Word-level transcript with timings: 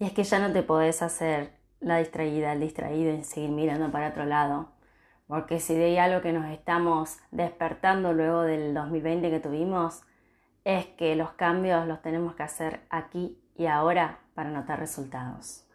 Y 0.00 0.06
es 0.06 0.12
que 0.14 0.24
ya 0.24 0.38
no 0.38 0.50
te 0.50 0.62
podés 0.62 1.02
hacer 1.02 1.52
la 1.78 1.98
distraída, 1.98 2.54
el 2.54 2.60
distraído 2.60 3.12
y 3.12 3.22
seguir 3.22 3.50
mirando 3.50 3.92
para 3.92 4.08
otro 4.08 4.24
lado. 4.24 4.70
Porque 5.26 5.60
si 5.60 5.74
de 5.74 6.00
algo 6.00 6.22
que 6.22 6.32
nos 6.32 6.50
estamos 6.50 7.18
despertando 7.30 8.14
luego 8.14 8.40
del 8.40 8.72
2020 8.72 9.28
que 9.28 9.40
tuvimos, 9.40 10.00
es 10.64 10.86
que 10.86 11.14
los 11.16 11.32
cambios 11.32 11.86
los 11.86 12.00
tenemos 12.00 12.34
que 12.34 12.42
hacer 12.42 12.80
aquí 12.88 13.38
y 13.58 13.66
ahora 13.66 14.20
para 14.34 14.50
notar 14.50 14.78
resultados. 14.78 15.66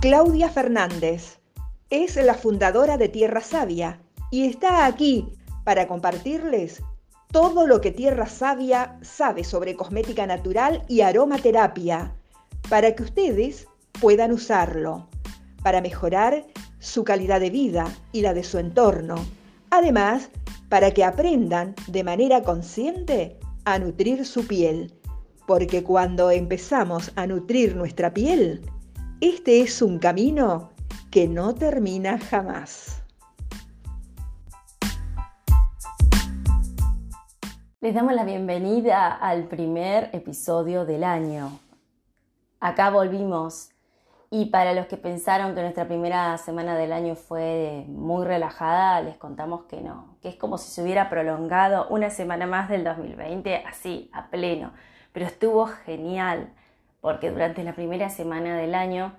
Claudia 0.00 0.48
Fernández 0.48 1.40
es 1.90 2.14
la 2.14 2.34
fundadora 2.34 2.98
de 2.98 3.08
Tierra 3.08 3.40
Sabia 3.40 4.00
y 4.30 4.46
está 4.46 4.86
aquí 4.86 5.32
para 5.64 5.88
compartirles 5.88 6.84
todo 7.32 7.66
lo 7.66 7.80
que 7.80 7.92
Tierra 7.92 8.26
Sabia 8.26 8.98
sabe 9.02 9.44
sobre 9.44 9.76
cosmética 9.76 10.26
natural 10.26 10.84
y 10.88 11.02
aromaterapia, 11.02 12.14
para 12.68 12.94
que 12.94 13.04
ustedes 13.04 13.68
puedan 14.00 14.32
usarlo, 14.32 15.08
para 15.62 15.80
mejorar 15.80 16.44
su 16.80 17.04
calidad 17.04 17.40
de 17.40 17.50
vida 17.50 17.86
y 18.12 18.22
la 18.22 18.34
de 18.34 18.42
su 18.42 18.58
entorno. 18.58 19.14
Además, 19.70 20.30
para 20.68 20.90
que 20.90 21.04
aprendan 21.04 21.74
de 21.86 22.02
manera 22.02 22.42
consciente 22.42 23.38
a 23.64 23.78
nutrir 23.78 24.24
su 24.26 24.46
piel, 24.46 24.92
porque 25.46 25.82
cuando 25.82 26.30
empezamos 26.30 27.12
a 27.16 27.26
nutrir 27.26 27.76
nuestra 27.76 28.12
piel, 28.12 28.62
este 29.20 29.60
es 29.60 29.82
un 29.82 29.98
camino 29.98 30.70
que 31.10 31.28
no 31.28 31.54
termina 31.54 32.18
jamás. 32.18 32.99
Les 37.82 37.94
damos 37.94 38.12
la 38.12 38.24
bienvenida 38.24 39.10
al 39.10 39.44
primer 39.44 40.10
episodio 40.12 40.84
del 40.84 41.02
año. 41.02 41.58
Acá 42.60 42.90
volvimos 42.90 43.70
y 44.28 44.50
para 44.50 44.74
los 44.74 44.84
que 44.84 44.98
pensaron 44.98 45.54
que 45.54 45.62
nuestra 45.62 45.88
primera 45.88 46.36
semana 46.36 46.76
del 46.76 46.92
año 46.92 47.14
fue 47.14 47.86
muy 47.88 48.26
relajada, 48.26 49.00
les 49.00 49.16
contamos 49.16 49.62
que 49.62 49.80
no, 49.80 50.18
que 50.20 50.28
es 50.28 50.36
como 50.36 50.58
si 50.58 50.70
se 50.70 50.82
hubiera 50.82 51.08
prolongado 51.08 51.88
una 51.88 52.10
semana 52.10 52.46
más 52.46 52.68
del 52.68 52.84
2020 52.84 53.64
así, 53.66 54.10
a 54.12 54.26
pleno. 54.26 54.72
Pero 55.12 55.24
estuvo 55.24 55.64
genial 55.64 56.52
porque 57.00 57.30
durante 57.30 57.64
la 57.64 57.72
primera 57.72 58.10
semana 58.10 58.58
del 58.58 58.74
año 58.74 59.14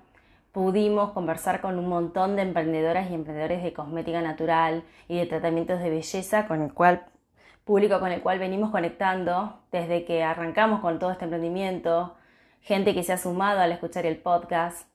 pudimos 0.52 1.10
conversar 1.10 1.62
con 1.62 1.80
un 1.80 1.88
montón 1.88 2.36
de 2.36 2.42
emprendedoras 2.42 3.10
y 3.10 3.14
emprendedores 3.14 3.64
de 3.64 3.72
cosmética 3.72 4.22
natural 4.22 4.84
y 5.08 5.18
de 5.18 5.26
tratamientos 5.26 5.80
de 5.80 5.90
belleza 5.90 6.46
con 6.46 6.62
el 6.62 6.72
cual 6.72 7.06
público 7.64 8.00
con 8.00 8.10
el 8.10 8.22
cual 8.22 8.38
venimos 8.38 8.70
conectando 8.70 9.60
desde 9.70 10.04
que 10.04 10.22
arrancamos 10.22 10.80
con 10.80 10.98
todo 10.98 11.12
este 11.12 11.24
emprendimiento, 11.24 12.16
gente 12.60 12.94
que 12.94 13.02
se 13.02 13.12
ha 13.12 13.18
sumado 13.18 13.60
al 13.60 13.72
escuchar 13.72 14.06
el 14.06 14.16
podcast. 14.16 14.88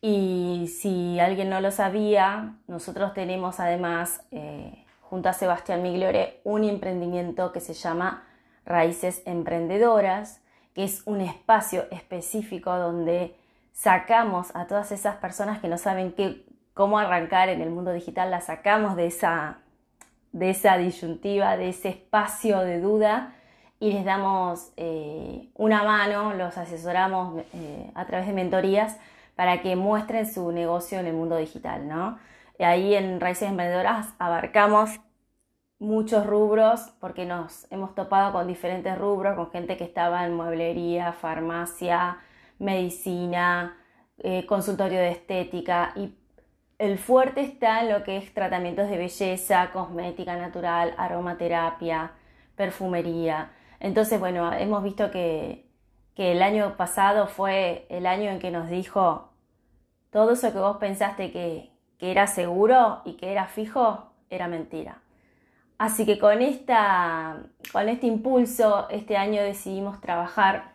Y 0.00 0.68
si 0.68 1.20
alguien 1.20 1.48
no 1.48 1.60
lo 1.60 1.70
sabía, 1.70 2.56
nosotros 2.66 3.14
tenemos 3.14 3.60
además, 3.60 4.26
eh, 4.30 4.84
junto 5.00 5.28
a 5.28 5.32
Sebastián 5.32 5.82
Migliore, 5.82 6.40
un 6.44 6.64
emprendimiento 6.64 7.52
que 7.52 7.60
se 7.60 7.74
llama 7.74 8.24
Raíces 8.64 9.22
Emprendedoras, 9.24 10.42
que 10.74 10.84
es 10.84 11.02
un 11.06 11.20
espacio 11.20 11.84
específico 11.90 12.76
donde 12.76 13.36
sacamos 13.72 14.54
a 14.54 14.66
todas 14.66 14.92
esas 14.92 15.16
personas 15.16 15.60
que 15.60 15.68
no 15.68 15.78
saben 15.78 16.12
qué, 16.12 16.44
cómo 16.74 16.98
arrancar 16.98 17.48
en 17.48 17.60
el 17.60 17.70
mundo 17.70 17.92
digital, 17.92 18.30
las 18.30 18.46
sacamos 18.46 18.96
de 18.96 19.06
esa 19.06 19.61
de 20.32 20.50
esa 20.50 20.76
disyuntiva, 20.78 21.56
de 21.56 21.68
ese 21.68 21.90
espacio 21.90 22.60
de 22.60 22.80
duda 22.80 23.34
y 23.80 23.92
les 23.92 24.04
damos 24.04 24.72
eh, 24.76 25.48
una 25.54 25.82
mano, 25.82 26.34
los 26.34 26.56
asesoramos 26.56 27.42
eh, 27.52 27.90
a 27.94 28.06
través 28.06 28.26
de 28.26 28.32
mentorías 28.32 28.96
para 29.34 29.60
que 29.60 29.76
muestren 29.76 30.32
su 30.32 30.52
negocio 30.52 31.00
en 31.00 31.06
el 31.06 31.14
mundo 31.14 31.36
digital. 31.36 31.88
¿no? 31.88 32.18
ahí 32.58 32.94
en 32.94 33.20
Raíces 33.20 33.48
Emprendedoras 33.48 34.14
abarcamos 34.18 35.00
muchos 35.78 36.26
rubros 36.26 36.92
porque 37.00 37.26
nos 37.26 37.66
hemos 37.72 37.94
topado 37.94 38.32
con 38.32 38.46
diferentes 38.46 38.96
rubros, 38.96 39.34
con 39.34 39.50
gente 39.50 39.76
que 39.76 39.84
estaba 39.84 40.24
en 40.24 40.34
mueblería, 40.34 41.12
farmacia, 41.12 42.18
medicina, 42.60 43.76
eh, 44.18 44.46
consultorio 44.46 45.00
de 45.00 45.10
estética 45.10 45.92
y 45.96 46.14
el 46.82 46.98
fuerte 46.98 47.42
está 47.42 47.82
en 47.82 47.90
lo 47.90 48.02
que 48.02 48.16
es 48.16 48.34
tratamientos 48.34 48.90
de 48.90 48.98
belleza, 48.98 49.70
cosmética 49.72 50.36
natural, 50.36 50.94
aromaterapia, 50.98 52.10
perfumería. 52.56 53.52
Entonces, 53.78 54.18
bueno, 54.18 54.52
hemos 54.52 54.82
visto 54.82 55.12
que, 55.12 55.70
el 56.16 56.42
año 56.42 56.76
pasado 56.76 57.28
fue 57.28 57.86
el 57.88 58.06
año 58.06 58.30
en 58.30 58.40
que 58.40 58.50
nos 58.50 58.68
dijo 58.68 59.30
todo 60.10 60.32
eso 60.32 60.52
que 60.52 60.58
vos 60.58 60.78
pensaste 60.78 61.30
que, 61.30 61.70
que 61.98 62.10
era 62.10 62.26
seguro 62.26 63.02
y 63.04 63.14
que 63.14 63.30
era 63.30 63.46
fijo, 63.46 64.12
era 64.28 64.48
mentira. 64.48 65.02
Así 65.78 66.04
que 66.04 66.18
con, 66.18 66.42
esta, 66.42 67.44
con 67.70 67.88
este 67.88 68.06
impulso, 68.08 68.88
este 68.90 69.16
año 69.16 69.40
decidimos 69.40 70.00
trabajar 70.00 70.72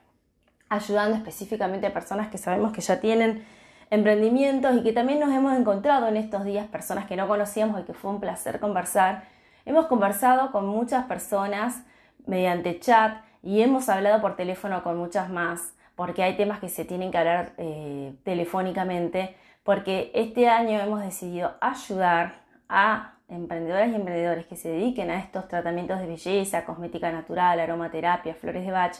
ayudando 0.70 1.18
específicamente 1.18 1.88
a 1.88 1.94
personas 1.94 2.30
que 2.30 2.38
sabemos 2.38 2.72
que 2.72 2.82
ya 2.82 3.02
tienen 3.02 3.46
emprendimientos 3.90 4.76
y 4.76 4.84
que 4.84 4.94
también 4.94 5.20
nos 5.20 5.32
hemos 5.32 5.58
encontrado 5.58 6.08
en 6.08 6.18
estos 6.18 6.44
días 6.44 6.68
personas 6.68 7.06
que 7.06 7.16
no 7.16 7.28
conocíamos 7.28 7.80
y 7.82 7.84
que 7.84 7.94
fue 7.94 8.12
un 8.12 8.20
placer 8.20 8.60
conversar. 8.60 9.24
Hemos 9.66 9.88
conversado 9.88 10.52
con 10.52 10.68
muchas 10.68 11.06
personas 11.06 11.84
mediante 12.26 12.80
chat 12.80 13.22
y 13.44 13.62
hemos 13.62 13.90
hablado 13.90 14.22
por 14.22 14.36
teléfono 14.36 14.84
con 14.84 14.98
muchas 14.98 15.30
más 15.30 15.74
porque 15.96 16.24
hay 16.24 16.36
temas 16.36 16.60
que 16.60 16.70
se 16.70 16.86
tienen 16.86 17.12
que 17.12 17.18
hablar 17.18 17.54
eh, 17.58 18.14
telefónicamente 18.24 19.36
porque 19.64 20.12
este 20.14 20.48
año 20.48 20.80
hemos 20.80 21.02
decidido 21.02 21.56
ayudar 21.60 22.42
a 22.70 23.14
emprendedoras 23.30 23.90
y 23.90 23.96
emprendedores 23.96 24.46
que 24.46 24.56
se 24.56 24.70
dediquen 24.70 25.10
a 25.12 25.20
estos 25.20 25.48
tratamientos 25.48 26.00
de 26.00 26.08
belleza, 26.08 26.66
cosmética 26.66 27.12
natural, 27.12 27.60
aromaterapia, 27.60 28.34
flores 28.36 28.66
de 28.66 28.72
Bach, 28.72 28.96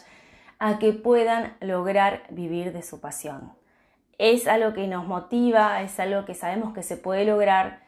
a 0.58 0.78
que 0.78 0.92
puedan 0.92 1.54
lograr 1.60 2.24
vivir 2.30 2.72
de 2.72 2.82
su 2.82 3.00
pasión 3.00 3.52
es 4.18 4.48
algo 4.48 4.72
que 4.74 4.86
nos 4.88 5.06
motiva, 5.06 5.80
es 5.82 5.98
algo 6.00 6.24
que 6.24 6.34
sabemos 6.34 6.74
que 6.74 6.82
se 6.82 6.96
puede 6.96 7.24
lograr. 7.24 7.80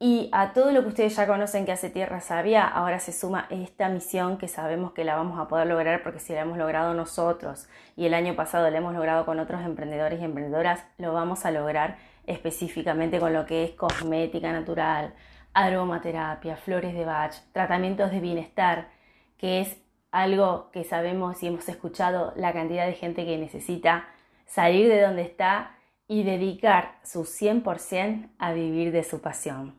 Y 0.00 0.30
a 0.32 0.52
todo 0.52 0.72
lo 0.72 0.82
que 0.82 0.88
ustedes 0.88 1.14
ya 1.14 1.26
conocen 1.26 1.66
que 1.66 1.72
hace 1.72 1.90
Tierra 1.90 2.20
Sabia, 2.20 2.66
ahora 2.66 2.98
se 3.00 3.12
suma 3.12 3.46
esta 3.50 3.88
misión 3.88 4.38
que 4.38 4.48
sabemos 4.48 4.92
que 4.92 5.04
la 5.04 5.14
vamos 5.14 5.38
a 5.38 5.46
poder 5.46 5.66
lograr 5.66 6.02
porque 6.02 6.20
si 6.20 6.32
la 6.32 6.40
hemos 6.40 6.56
logrado 6.56 6.94
nosotros 6.94 7.68
y 7.96 8.06
el 8.06 8.14
año 8.14 8.34
pasado 8.34 8.70
la 8.70 8.78
hemos 8.78 8.94
logrado 8.94 9.26
con 9.26 9.38
otros 9.38 9.60
emprendedores 9.62 10.20
y 10.20 10.24
emprendedoras, 10.24 10.84
lo 10.96 11.12
vamos 11.12 11.44
a 11.44 11.50
lograr 11.50 11.98
específicamente 12.26 13.20
con 13.20 13.34
lo 13.34 13.44
que 13.44 13.64
es 13.64 13.72
cosmética 13.72 14.52
natural, 14.52 15.14
aromaterapia, 15.52 16.56
flores 16.56 16.94
de 16.94 17.04
Bach, 17.04 17.34
tratamientos 17.52 18.10
de 18.10 18.20
bienestar, 18.20 18.88
que 19.36 19.60
es 19.60 19.76
algo 20.12 20.70
que 20.72 20.84
sabemos 20.84 21.42
y 21.42 21.48
hemos 21.48 21.68
escuchado 21.68 22.32
la 22.36 22.52
cantidad 22.54 22.86
de 22.86 22.94
gente 22.94 23.24
que 23.26 23.36
necesita 23.36 24.08
salir 24.50 24.88
de 24.88 25.00
donde 25.00 25.22
está 25.22 25.76
y 26.08 26.24
dedicar 26.24 26.96
su 27.04 27.20
100% 27.20 28.30
a 28.38 28.52
vivir 28.52 28.90
de 28.90 29.04
su 29.04 29.20
pasión. 29.20 29.78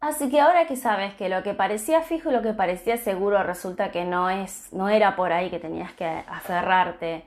Así 0.00 0.30
que 0.30 0.40
ahora 0.40 0.66
que 0.66 0.76
sabes 0.76 1.12
que 1.14 1.28
lo 1.28 1.42
que 1.42 1.52
parecía 1.52 2.00
fijo 2.00 2.30
y 2.30 2.32
lo 2.32 2.40
que 2.40 2.54
parecía 2.54 2.96
seguro 2.96 3.42
resulta 3.42 3.90
que 3.90 4.06
no 4.06 4.30
es, 4.30 4.72
no 4.72 4.88
era 4.88 5.14
por 5.14 5.32
ahí 5.32 5.50
que 5.50 5.58
tenías 5.58 5.92
que 5.92 6.06
aferrarte, 6.06 7.24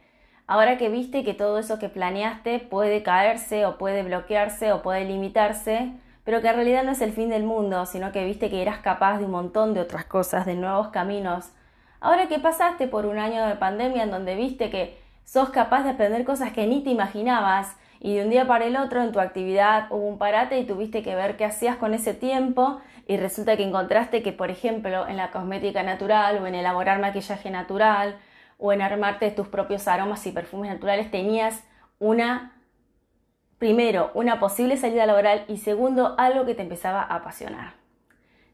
Ahora 0.52 0.78
que 0.78 0.90
viste 0.90 1.24
que 1.24 1.34
todo 1.34 1.60
eso 1.60 1.80
que 1.80 1.88
planeaste 1.88 2.60
puede 2.60 3.04
caerse 3.04 3.66
o 3.66 3.78
puede 3.78 4.04
bloquearse 4.04 4.74
o 4.74 4.82
puede 4.82 5.06
limitarse, 5.06 5.94
pero 6.26 6.42
que 6.42 6.50
en 6.50 6.56
realidad 6.56 6.84
no 6.84 6.92
es 6.92 7.00
el 7.00 7.14
fin 7.14 7.30
del 7.30 7.44
mundo, 7.44 7.86
sino 7.86 8.12
que 8.12 8.26
viste 8.26 8.50
que 8.50 8.62
eras 8.62 8.80
capaz 8.80 9.20
de 9.20 9.24
un 9.24 9.32
montón 9.32 9.74
de 9.74 9.80
otras 9.80 10.04
cosas, 10.04 10.46
de 10.46 10.56
nuevos 10.56 10.90
caminos. 10.90 11.52
Ahora 12.02 12.28
que 12.28 12.38
pasaste 12.38 12.90
por 12.90 13.06
un 13.06 13.18
año 13.18 13.48
de 13.48 13.56
pandemia 13.56 14.04
en 14.04 14.12
donde 14.12 14.36
viste 14.36 14.70
que 14.70 15.00
sos 15.24 15.52
capaz 15.52 15.84
de 15.84 15.92
aprender 15.92 16.26
cosas 16.26 16.52
que 16.52 16.68
ni 16.68 16.84
te 16.84 16.90
imaginabas 16.90 17.78
y 18.02 18.18
de 18.18 18.24
un 18.26 18.30
día 18.30 18.46
para 18.46 18.66
el 18.66 18.76
otro 18.76 19.02
en 19.02 19.14
tu 19.14 19.22
actividad 19.22 19.88
hubo 19.90 20.06
un 20.06 20.18
parate 20.18 20.60
y 20.60 20.66
tuviste 20.66 21.02
que 21.02 21.16
ver 21.16 21.38
qué 21.38 21.46
hacías 21.46 21.78
con 21.78 21.94
ese 21.94 22.14
tiempo 22.14 22.82
y 23.08 23.16
resulta 23.16 23.56
que 23.56 23.64
encontraste 23.64 24.22
que, 24.22 24.34
por 24.34 24.52
ejemplo, 24.52 25.08
en 25.08 25.16
la 25.16 25.32
cosmética 25.32 25.82
natural 25.84 26.40
o 26.40 26.46
en 26.46 26.56
elaborar 26.56 27.00
maquillaje 27.00 27.50
natural 27.52 28.18
o 28.62 28.72
en 28.72 28.84
armarte 28.84 29.32
tus 29.32 29.48
propios 29.48 29.88
aromas 29.88 30.26
y 30.28 30.32
perfumes 30.32 30.72
naturales, 30.72 31.10
tenías 31.10 31.64
una, 31.98 32.62
primero, 33.58 34.12
una 34.14 34.40
posible 34.40 34.78
salida 34.78 35.08
laboral 35.08 35.46
y 35.48 35.58
segundo, 35.58 36.14
algo 36.20 36.46
que 36.46 36.54
te 36.54 36.62
empezaba 36.62 37.02
a 37.02 37.16
apasionar. 37.16 37.74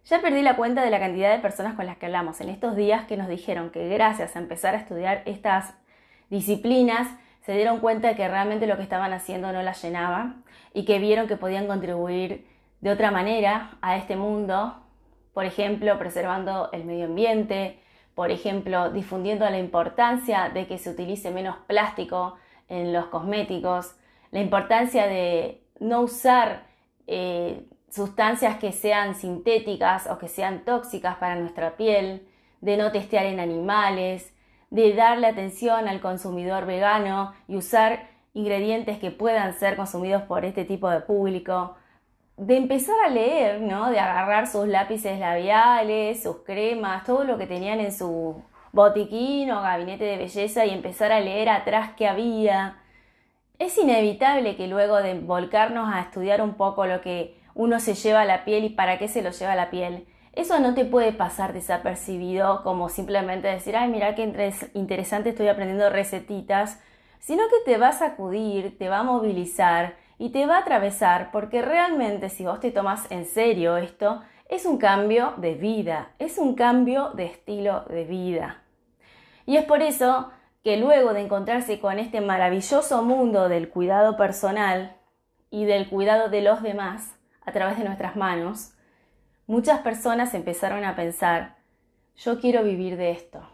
Ya 0.06 0.22
perdí 0.22 0.42
la 0.42 0.56
cuenta 0.56 0.82
de 0.86 0.92
la 0.92 1.00
cantidad 1.00 1.30
de 1.30 1.42
personas 1.42 1.76
con 1.76 1.86
las 1.86 1.98
que 1.98 2.06
hablamos 2.06 2.40
en 2.40 2.48
estos 2.48 2.78
días 2.78 3.06
que 3.06 3.18
nos 3.18 3.28
dijeron 3.28 3.70
que 3.70 3.90
gracias 3.90 4.38
a 4.38 4.40
empezar 4.40 4.76
a 4.76 4.78
estudiar 4.78 5.24
estas 5.26 5.74
disciplinas, 6.30 7.10
se 7.42 7.52
dieron 7.52 7.82
cuenta 7.82 8.08
de 8.08 8.16
que 8.16 8.30
realmente 8.30 8.66
lo 8.66 8.78
que 8.78 8.84
estaban 8.84 9.12
haciendo 9.12 9.52
no 9.52 9.62
las 9.62 9.84
llenaba 9.84 10.36
y 10.74 10.86
que 10.86 11.00
vieron 11.00 11.28
que 11.28 11.36
podían 11.36 11.68
contribuir 11.68 12.48
de 12.80 12.92
otra 12.92 13.12
manera 13.12 13.72
a 13.82 13.98
este 13.98 14.16
mundo, 14.16 14.78
por 15.34 15.44
ejemplo, 15.44 16.00
preservando 16.00 16.70
el 16.72 16.86
medio 16.86 17.06
ambiente, 17.06 17.82
por 18.18 18.32
ejemplo, 18.32 18.90
difundiendo 18.90 19.48
la 19.48 19.60
importancia 19.60 20.50
de 20.50 20.66
que 20.66 20.80
se 20.80 20.90
utilice 20.90 21.30
menos 21.30 21.56
plástico 21.68 22.34
en 22.68 22.92
los 22.92 23.06
cosméticos, 23.06 23.96
la 24.32 24.40
importancia 24.40 25.06
de 25.06 25.62
no 25.80 26.02
usar 26.02 26.64
eh, 27.06 27.68
sustancias 27.92 28.58
que 28.58 28.72
sean 28.72 29.14
sintéticas 29.14 30.08
o 30.10 30.18
que 30.18 30.30
sean 30.30 30.66
tóxicas 30.66 31.18
para 31.18 31.36
nuestra 31.36 31.78
piel, 31.78 32.28
de 32.60 32.76
no 32.76 32.92
testear 32.92 33.28
en 33.28 33.40
animales, 33.40 34.34
de 34.72 34.96
darle 34.96 35.28
atención 35.28 35.88
al 35.88 36.02
consumidor 36.02 36.66
vegano 36.66 37.36
y 37.48 37.56
usar 37.56 38.10
ingredientes 38.34 38.98
que 38.98 39.12
puedan 39.12 39.54
ser 39.54 39.76
consumidos 39.76 40.24
por 40.24 40.44
este 40.44 40.66
tipo 40.66 40.90
de 40.90 41.02
público, 41.02 41.76
de 42.38 42.56
empezar 42.56 42.96
a 43.04 43.10
leer, 43.10 43.62
¿no? 43.62 43.90
De 43.90 44.00
agarrar 44.00 44.48
sus 44.48 44.68
lápices 44.68 45.20
labiales, 45.20 46.22
sus 46.22 46.38
cremas, 46.44 47.04
todo 47.04 47.24
lo 47.24 47.38
que 47.38 47.48
tenían 47.48 47.80
en 47.80 47.92
su 47.92 48.44
botiquín 48.72 49.52
o 49.52 49.62
gabinete 49.62 50.04
de 50.06 50.18
belleza 50.18 50.66
y 50.66 50.70
empezar 50.70 51.12
a 51.12 51.20
leer 51.20 51.50
atrás 51.50 51.92
qué 51.98 52.08
había. 52.08 52.78
Es 53.58 53.78
inevitable 53.78 54.56
que 54.56 54.68
luego 54.68 54.98
de 54.98 55.16
volcarnos 55.16 55.92
a 55.92 56.02
estudiar 56.02 56.44
un 56.44 56.54
poco 56.54 56.86
lo 56.86 57.02
que 57.02 57.40
uno 57.56 57.80
se 57.80 57.96
lleva 57.96 58.22
a 58.22 58.26
la 58.26 58.46
piel 58.46 58.66
y 58.66 58.70
para 58.70 59.00
qué 59.00 59.08
se 59.08 59.24
lo 59.24 59.32
lleva 59.32 59.54
a 59.54 59.56
la 59.56 59.72
piel, 59.72 60.08
eso 60.34 60.60
no 60.60 60.76
te 60.76 60.86
puede 60.86 61.14
pasar 61.14 61.54
desapercibido 61.54 62.62
como 62.62 62.90
simplemente 62.90 63.48
decir, 63.48 63.76
ay, 63.76 63.90
mira 63.90 64.14
qué 64.14 64.32
interesante 64.76 65.30
estoy 65.30 65.48
aprendiendo 65.48 65.90
recetitas, 65.90 66.80
sino 67.18 67.42
que 67.50 67.72
te 67.72 67.80
va 67.80 67.88
a 67.88 67.94
sacudir, 67.94 68.78
te 68.78 68.90
va 68.90 69.00
a 69.00 69.04
movilizar 69.04 69.96
y 70.18 70.30
te 70.30 70.46
va 70.46 70.58
a 70.58 70.62
atravesar 70.62 71.32
porque 71.32 71.62
realmente 71.62 72.30
si 72.30 72.46
vos 72.46 72.60
te 72.60 72.72
tomas 72.72 73.10
en 73.12 73.26
serio 73.26 73.78
esto, 73.78 74.22
es 74.50 74.66
un 74.66 74.78
cambio 74.78 75.34
de 75.38 75.56
vida, 75.56 76.12
es 76.20 76.38
un 76.38 76.56
cambio 76.56 77.12
de 77.12 77.26
estilo 77.26 77.84
de 77.90 78.06
vida. 78.06 78.64
Y 79.46 79.58
es 79.58 79.66
por 79.66 79.82
eso 79.82 80.32
que 80.64 80.78
luego 80.78 81.14
de 81.14 81.22
encontrarse 81.22 81.80
con 81.80 82.00
este 82.00 82.22
maravilloso 82.22 83.04
mundo 83.04 83.50
del 83.50 83.70
cuidado 83.70 84.18
personal 84.18 84.98
y 85.50 85.66
del 85.66 85.90
cuidado 85.90 86.30
de 86.30 86.42
los 86.42 86.62
demás 86.62 87.16
a 87.46 87.52
través 87.52 87.78
de 87.78 87.86
nuestras 87.86 88.16
manos, 88.16 88.74
muchas 89.46 89.80
personas 89.80 90.34
empezaron 90.34 90.84
a 90.84 90.96
pensar, 90.96 91.58
yo 92.18 92.40
quiero 92.40 92.64
vivir 92.64 92.98
de 92.98 93.12
esto, 93.12 93.48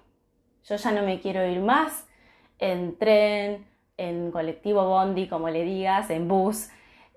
yo 0.63 0.75
ya 0.75 0.91
no 0.91 1.03
me 1.03 1.19
quiero 1.19 1.45
ir 1.45 1.59
más 1.59 2.07
en 2.57 2.97
tren, 2.97 3.67
en 4.03 4.31
colectivo 4.31 4.85
bondi, 4.87 5.27
como 5.27 5.49
le 5.49 5.63
digas, 5.63 6.09
en 6.09 6.27
bus, 6.27 6.69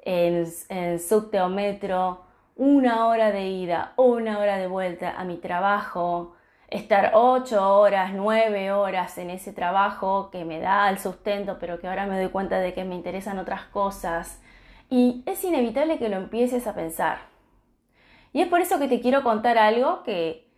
en, 0.02 0.46
en 0.68 1.00
subte 1.00 1.40
o 1.40 1.48
metro, 1.48 2.24
una 2.56 3.06
hora 3.06 3.30
de 3.32 3.48
ida, 3.48 3.92
una 3.96 4.38
hora 4.38 4.56
de 4.56 4.66
vuelta 4.66 5.14
a 5.18 5.24
mi 5.24 5.36
trabajo, 5.36 6.34
estar 6.68 7.12
ocho 7.14 7.78
horas, 7.78 8.12
nueve 8.14 8.72
horas 8.72 9.18
en 9.18 9.30
ese 9.30 9.52
trabajo 9.52 10.30
que 10.30 10.44
me 10.44 10.58
da 10.58 10.88
el 10.88 10.98
sustento, 10.98 11.58
pero 11.60 11.78
que 11.78 11.88
ahora 11.88 12.06
me 12.06 12.18
doy 12.18 12.30
cuenta 12.30 12.58
de 12.58 12.72
que 12.74 12.84
me 12.84 12.94
interesan 12.94 13.38
otras 13.38 13.64
cosas. 13.64 14.40
Y 14.88 15.22
es 15.26 15.42
inevitable 15.44 15.98
que 15.98 16.08
lo 16.08 16.16
empieces 16.16 16.66
a 16.66 16.74
pensar. 16.74 17.18
Y 18.32 18.40
es 18.40 18.48
por 18.48 18.60
eso 18.60 18.78
que 18.78 18.88
te 18.88 19.00
quiero 19.00 19.22
contar 19.22 19.58
algo 19.58 20.02
que 20.02 20.48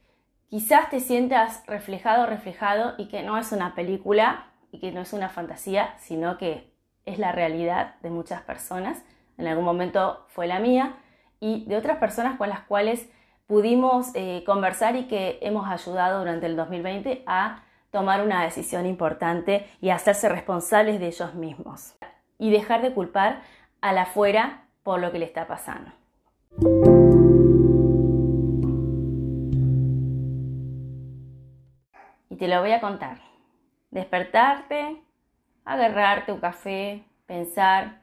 quizás 0.49 0.91
te 0.91 1.01
sientas 1.01 1.63
reflejado 1.67 2.27
reflejado 2.27 2.95
y 2.99 3.09
que 3.09 3.23
no 3.23 3.39
es 3.39 3.53
una 3.53 3.75
película 3.75 4.48
y 4.73 4.81
que 4.81 4.93
no 4.93 5.01
es 5.01 5.13
una 5.13 5.29
fantasía, 5.29 5.95
sino 5.99 6.39
que 6.39 6.73
es 7.07 7.19
la 7.19 7.33
realidad 7.33 7.97
de 8.03 8.11
muchas 8.11 8.43
personas. 8.43 9.03
En 9.39 9.47
algún 9.47 9.65
momento 9.65 10.25
fue 10.29 10.47
la 10.47 10.59
mía 10.59 10.97
y 11.41 11.65
de 11.67 11.77
otras 11.77 11.99
personas 11.99 12.37
con 12.37 12.49
las 12.49 12.61
cuales 12.61 13.09
pudimos 13.47 14.11
eh, 14.15 14.43
conversar 14.45 14.97
y 14.97 15.05
que 15.05 15.39
hemos 15.41 15.69
ayudado 15.69 16.19
durante 16.19 16.47
el 16.47 16.57
2020 16.57 17.23
a 17.27 17.63
tomar 17.91 18.23
una 18.23 18.43
decisión 18.43 18.85
importante 18.87 19.67
y 19.81 19.91
hacerse 19.91 20.29
responsables 20.29 21.01
de 21.01 21.07
ellos 21.07 21.35
mismos 21.35 21.95
y 22.39 22.51
dejar 22.51 22.83
de 22.83 22.93
culpar 22.93 23.41
a 23.81 23.93
la 23.93 24.03
afuera 24.03 24.65
por 24.83 25.01
lo 25.01 25.11
que 25.13 25.19
le 25.19 25.25
está 25.25 25.47
pasando. 25.47 25.91
te 32.39 32.47
lo 32.47 32.61
voy 32.61 32.73
a 32.73 32.81
contar. 32.81 33.28
Despertarte, 33.91 35.03
agarrarte 35.65 36.33
un 36.33 36.41
café, 36.41 37.05
pensar 37.27 38.03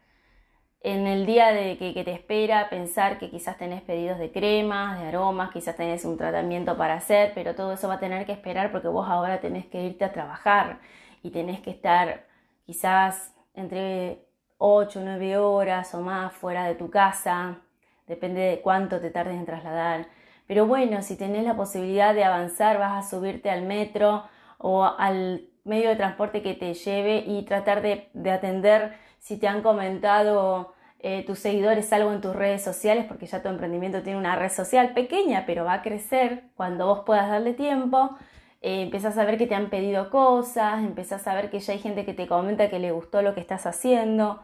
en 0.81 1.07
el 1.07 1.25
día 1.25 1.51
de 1.51 1.77
que, 1.77 2.03
te 2.03 2.11
espera, 2.11 2.69
pensar 2.69 3.17
que 3.17 3.31
quizás 3.31 3.57
tenés 3.57 3.81
pedidos 3.81 4.19
de 4.19 4.31
cremas, 4.31 4.99
de 4.99 5.07
aromas, 5.07 5.49
quizás 5.51 5.75
tenés 5.75 6.05
un 6.05 6.15
tratamiento 6.15 6.77
para 6.77 6.93
hacer, 6.93 7.31
pero 7.33 7.55
todo 7.55 7.73
eso 7.73 7.87
va 7.87 7.95
a 7.95 7.99
tener 7.99 8.27
que 8.27 8.33
esperar 8.33 8.71
porque 8.71 8.87
vos 8.87 9.07
ahora 9.09 9.39
tenés 9.39 9.65
que 9.65 9.83
irte 9.83 10.05
a 10.05 10.11
trabajar 10.11 10.79
y 11.23 11.31
tenés 11.31 11.59
que 11.61 11.71
estar 11.71 12.27
quizás 12.67 13.33
entre 13.55 14.27
8 14.59 14.99
o 14.99 15.03
9 15.03 15.37
horas 15.37 15.95
o 15.95 16.01
más 16.01 16.33
fuera 16.33 16.65
de 16.67 16.75
tu 16.75 16.91
casa, 16.91 17.61
depende 18.05 18.41
de 18.41 18.61
cuánto 18.61 19.01
te 19.01 19.09
tardes 19.09 19.35
en 19.35 19.45
trasladar. 19.45 20.07
Pero 20.45 20.67
bueno, 20.67 21.01
si 21.01 21.17
tenés 21.17 21.45
la 21.45 21.55
posibilidad 21.55 22.13
de 22.13 22.25
avanzar, 22.25 22.77
vas 22.77 23.05
a 23.05 23.09
subirte 23.09 23.49
al 23.49 23.63
metro 23.63 24.23
o 24.59 24.83
al 24.83 25.49
medio 25.65 25.89
de 25.89 25.95
transporte 25.95 26.41
que 26.41 26.53
te 26.53 26.73
lleve 26.73 27.23
y 27.27 27.43
tratar 27.43 27.81
de, 27.81 28.09
atender 28.31 28.93
si 29.19 29.37
te 29.37 29.47
han 29.47 29.61
comentado 29.61 30.73
eh, 30.99 31.23
tus 31.25 31.39
seguidores 31.39 31.91
algo 31.91 32.13
en 32.13 32.21
tus 32.21 32.35
redes 32.35 32.63
sociales, 32.63 33.05
porque 33.05 33.25
ya 33.25 33.41
tu 33.41 33.49
emprendimiento 33.49 34.01
tiene 34.03 34.19
una 34.19 34.35
red 34.35 34.51
social 34.51 34.93
pequeña, 34.93 35.45
pero 35.45 35.65
va 35.65 35.73
a 35.73 35.81
crecer 35.81 36.43
cuando 36.55 36.85
vos 36.87 37.01
puedas 37.05 37.29
darle 37.29 37.53
tiempo. 37.53 38.17
Eh, 38.61 38.83
empiezas 38.83 39.17
a 39.17 39.25
ver 39.25 39.37
que 39.37 39.47
te 39.47 39.55
han 39.55 39.69
pedido 39.69 40.09
cosas, 40.09 40.79
empiezas 40.83 41.27
a 41.27 41.35
ver 41.35 41.49
que 41.49 41.59
ya 41.59 41.73
hay 41.73 41.79
gente 41.79 42.05
que 42.05 42.13
te 42.13 42.27
comenta 42.27 42.69
que 42.69 42.79
le 42.79 42.91
gustó 42.91 43.21
lo 43.21 43.35
que 43.35 43.41
estás 43.41 43.65
haciendo. 43.65 44.43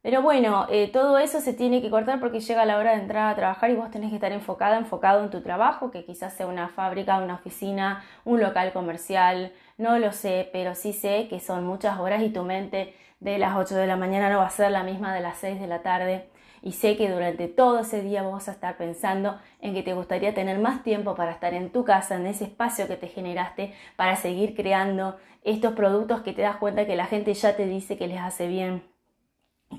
Pero 0.00 0.22
bueno, 0.22 0.66
eh, 0.70 0.90
todo 0.92 1.18
eso 1.18 1.40
se 1.40 1.52
tiene 1.52 1.82
que 1.82 1.90
cortar 1.90 2.20
porque 2.20 2.40
llega 2.40 2.64
la 2.64 2.78
hora 2.78 2.92
de 2.92 3.02
entrar 3.02 3.30
a 3.30 3.36
trabajar 3.36 3.70
y 3.70 3.74
vos 3.74 3.90
tenés 3.90 4.10
que 4.10 4.14
estar 4.16 4.32
enfocada, 4.32 4.78
enfocado 4.78 5.24
en 5.24 5.30
tu 5.30 5.42
trabajo, 5.42 5.90
que 5.90 6.04
quizás 6.04 6.34
sea 6.34 6.46
una 6.46 6.68
fábrica, 6.68 7.18
una 7.18 7.34
oficina, 7.34 8.04
un 8.24 8.40
local 8.40 8.72
comercial, 8.72 9.52
no 9.78 9.98
lo 9.98 10.12
sé, 10.12 10.50
pero 10.52 10.74
sí 10.74 10.92
sé 10.92 11.28
que 11.28 11.40
son 11.40 11.64
muchas 11.66 11.98
horas 11.98 12.22
y 12.22 12.30
tu 12.30 12.42
mente 12.42 12.94
de 13.20 13.38
las 13.38 13.56
8 13.56 13.74
de 13.76 13.86
la 13.86 13.96
mañana 13.96 14.30
no 14.30 14.38
va 14.38 14.46
a 14.46 14.50
ser 14.50 14.70
la 14.70 14.82
misma 14.82 15.14
de 15.14 15.20
las 15.20 15.38
6 15.38 15.60
de 15.60 15.66
la 15.66 15.82
tarde. 15.82 16.28
Y 16.62 16.72
sé 16.72 16.96
que 16.96 17.10
durante 17.10 17.48
todo 17.48 17.80
ese 17.80 18.02
día 18.02 18.22
vas 18.22 18.48
a 18.48 18.52
estar 18.52 18.76
pensando 18.76 19.38
en 19.60 19.74
que 19.74 19.82
te 19.82 19.94
gustaría 19.94 20.34
tener 20.34 20.58
más 20.58 20.82
tiempo 20.82 21.14
para 21.14 21.32
estar 21.32 21.54
en 21.54 21.70
tu 21.70 21.84
casa, 21.84 22.16
en 22.16 22.26
ese 22.26 22.44
espacio 22.44 22.88
que 22.88 22.96
te 22.96 23.08
generaste, 23.08 23.72
para 23.96 24.16
seguir 24.16 24.54
creando 24.56 25.16
estos 25.44 25.72
productos 25.74 26.22
que 26.22 26.32
te 26.32 26.42
das 26.42 26.56
cuenta 26.56 26.86
que 26.86 26.96
la 26.96 27.06
gente 27.06 27.32
ya 27.34 27.56
te 27.56 27.66
dice 27.66 27.96
que 27.96 28.08
les 28.08 28.20
hace 28.20 28.48
bien 28.48 28.82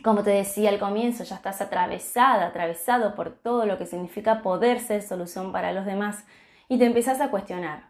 como 0.04 0.24
te 0.24 0.30
decía 0.30 0.70
al 0.70 0.80
comienzo, 0.80 1.24
ya 1.24 1.36
estás 1.36 1.62
atravesada, 1.62 2.48
atravesado 2.48 3.16
por 3.16 3.32
todo 3.32 3.66
lo 3.66 3.78
que 3.78 3.86
significa 3.86 4.42
poder 4.42 4.80
ser 4.80 5.02
solución 5.02 5.52
para 5.52 5.74
los 5.74 5.86
demás 5.86 6.26
y 6.68 6.78
te 6.78 6.86
empezás 6.86 7.20
a 7.22 7.32
cuestionar. 7.32 7.90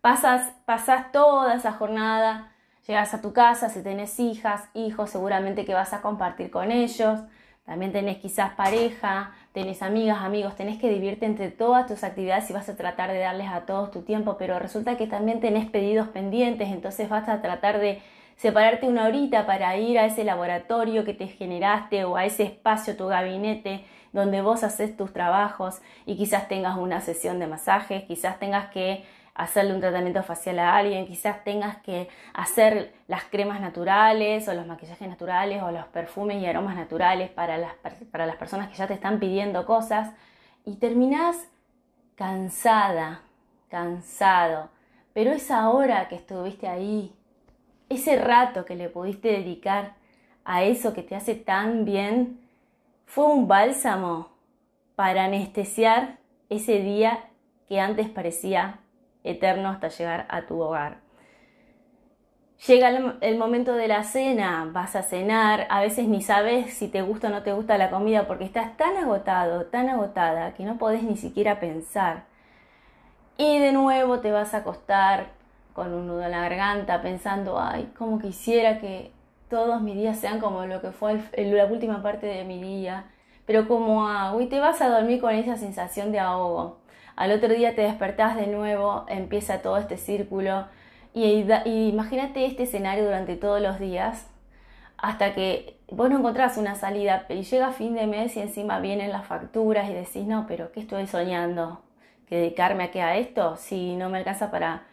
Pasas, 0.00 0.54
pasas 0.64 1.12
toda 1.12 1.54
esa 1.54 1.72
jornada, 1.72 2.52
llegas 2.86 3.12
a 3.12 3.20
tu 3.20 3.34
casa, 3.34 3.68
si 3.68 3.82
tenés 3.82 4.18
hijas, 4.18 4.66
hijos, 4.72 5.10
seguramente 5.10 5.66
que 5.66 5.74
vas 5.74 5.92
a 5.92 6.00
compartir 6.00 6.50
con 6.50 6.72
ellos, 6.72 7.20
también 7.66 7.92
tenés 7.92 8.16
quizás 8.16 8.52
pareja, 8.54 9.32
tenés 9.52 9.82
amigas, 9.82 10.22
amigos, 10.22 10.56
tenés 10.56 10.78
que 10.78 10.88
dividirte 10.88 11.26
entre 11.26 11.50
todas 11.50 11.86
tus 11.86 12.02
actividades 12.02 12.48
y 12.48 12.54
vas 12.54 12.70
a 12.70 12.76
tratar 12.76 13.12
de 13.12 13.18
darles 13.18 13.48
a 13.48 13.66
todos 13.66 13.90
tu 13.90 14.00
tiempo, 14.00 14.36
pero 14.38 14.58
resulta 14.58 14.96
que 14.96 15.06
también 15.06 15.38
tenés 15.40 15.68
pedidos 15.68 16.08
pendientes, 16.08 16.70
entonces 16.70 17.10
vas 17.10 17.28
a 17.28 17.42
tratar 17.42 17.78
de 17.78 18.00
separarte 18.36 18.86
una 18.86 19.04
horita 19.04 19.44
para 19.44 19.76
ir 19.76 19.98
a 19.98 20.06
ese 20.06 20.24
laboratorio 20.24 21.04
que 21.04 21.12
te 21.12 21.28
generaste 21.28 22.04
o 22.06 22.16
a 22.16 22.24
ese 22.24 22.44
espacio, 22.44 22.96
tu 22.96 23.06
gabinete, 23.06 23.84
donde 24.14 24.40
vos 24.40 24.64
haces 24.64 24.96
tus 24.96 25.12
trabajos 25.12 25.82
y 26.06 26.16
quizás 26.16 26.48
tengas 26.48 26.78
una 26.78 27.02
sesión 27.02 27.38
de 27.38 27.46
masajes, 27.46 28.04
quizás 28.04 28.38
tengas 28.38 28.70
que 28.70 29.04
hacerle 29.34 29.74
un 29.74 29.80
tratamiento 29.80 30.22
facial 30.22 30.58
a 30.58 30.76
alguien, 30.76 31.06
quizás 31.06 31.44
tengas 31.44 31.78
que 31.78 32.08
hacer 32.34 32.92
las 33.06 33.24
cremas 33.24 33.60
naturales 33.60 34.48
o 34.48 34.54
los 34.54 34.66
maquillajes 34.66 35.08
naturales 35.08 35.62
o 35.62 35.70
los 35.70 35.86
perfumes 35.86 36.42
y 36.42 36.46
aromas 36.46 36.76
naturales 36.76 37.30
para 37.30 37.56
las, 37.56 37.74
para 38.10 38.26
las 38.26 38.36
personas 38.36 38.68
que 38.68 38.74
ya 38.74 38.86
te 38.86 38.94
están 38.94 39.18
pidiendo 39.18 39.64
cosas 39.66 40.12
y 40.64 40.76
terminás 40.76 41.48
cansada, 42.16 43.22
cansado. 43.68 44.68
Pero 45.12 45.32
esa 45.32 45.70
hora 45.70 46.08
que 46.08 46.16
estuviste 46.16 46.68
ahí 46.68 47.14
ese 47.88 48.16
rato 48.16 48.64
que 48.64 48.76
le 48.76 48.88
pudiste 48.88 49.28
dedicar 49.28 49.94
a 50.44 50.62
eso 50.62 50.94
que 50.94 51.02
te 51.02 51.16
hace 51.16 51.34
tan 51.34 51.84
bien 51.84 52.40
fue 53.04 53.26
un 53.26 53.48
bálsamo 53.48 54.28
para 54.94 55.24
anestesiar 55.24 56.18
ese 56.48 56.80
día 56.80 57.24
que 57.68 57.80
antes 57.80 58.08
parecía 58.08 58.79
eterno 59.24 59.68
hasta 59.68 59.88
llegar 59.88 60.26
a 60.28 60.42
tu 60.42 60.60
hogar. 60.60 60.98
Llega 62.66 63.16
el, 63.22 63.38
momento 63.38 63.72
de 63.72 63.88
la 63.88 64.04
cena, 64.04 64.68
vas 64.70 64.94
a 64.94 65.02
cenar, 65.02 65.66
a 65.70 65.80
veces 65.80 66.06
ni 66.08 66.20
sabes 66.20 66.74
si 66.74 66.88
te 66.88 67.00
gusta 67.00 67.28
o 67.28 67.30
no 67.30 67.42
te 67.42 67.54
gusta 67.54 67.78
la 67.78 67.88
comida 67.88 68.26
porque 68.26 68.44
estás 68.44 68.76
tan 68.76 68.98
agotado, 68.98 69.64
tan 69.66 69.88
agotada, 69.88 70.52
que 70.52 70.64
no 70.64 70.76
podés 70.76 71.02
ni 71.02 71.16
siquiera 71.16 71.58
pensar. 71.58 72.24
Y 73.38 73.58
de 73.58 73.72
nuevo 73.72 74.20
te 74.20 74.30
vas 74.30 74.52
a 74.52 74.58
acostar 74.58 75.28
con 75.72 75.94
un 75.94 76.06
nudo 76.06 76.22
en 76.22 76.32
la 76.32 76.42
garganta 76.42 77.00
pensando, 77.00 77.58
ay, 77.58 77.90
como 77.96 78.18
quisiera 78.18 78.78
que 78.78 79.10
todos 79.48 79.80
mis 79.80 79.94
días 79.96 80.18
sean 80.18 80.38
como 80.38 80.66
lo 80.66 80.82
que 80.82 80.92
fue 80.92 81.18
la 81.36 81.64
última 81.64 82.02
parte 82.02 82.26
de 82.26 82.44
mi 82.44 82.62
día, 82.62 83.06
pero 83.46 83.66
como 83.68 84.06
hago 84.06 84.38
y 84.42 84.46
te 84.48 84.60
vas 84.60 84.82
a 84.82 84.90
dormir 84.90 85.20
con 85.20 85.34
esa 85.34 85.56
sensación 85.56 86.12
de 86.12 86.20
ahogo. 86.20 86.79
Al 87.20 87.32
otro 87.32 87.50
día 87.50 87.74
te 87.74 87.82
despertás 87.82 88.34
de 88.34 88.46
nuevo, 88.46 89.04
empieza 89.06 89.60
todo 89.60 89.76
este 89.76 89.98
círculo 89.98 90.64
y, 91.12 91.44
imagínate 91.66 92.46
este 92.46 92.62
escenario 92.62 93.04
durante 93.04 93.36
todos 93.36 93.60
los 93.60 93.78
días 93.78 94.26
hasta 94.96 95.34
que 95.34 95.76
vos 95.90 96.08
no 96.08 96.16
encontrás 96.16 96.56
una 96.56 96.76
salida 96.76 97.26
y 97.28 97.42
llega 97.42 97.72
fin 97.72 97.94
de 97.94 98.06
mes 98.06 98.38
y 98.38 98.40
encima 98.40 98.80
vienen 98.80 99.12
las 99.12 99.26
facturas 99.26 99.90
y 99.90 99.92
decís, 99.92 100.24
no, 100.24 100.46
pero 100.48 100.72
¿qué 100.72 100.80
estoy 100.80 101.06
soñando? 101.06 101.82
¿Que 102.26 102.36
dedicarme 102.36 102.84
a 102.84 103.06
a 103.08 103.16
esto? 103.18 103.54
Si 103.58 103.96
no 103.96 104.08
me 104.08 104.16
alcanza 104.16 104.50
para, 104.50 104.84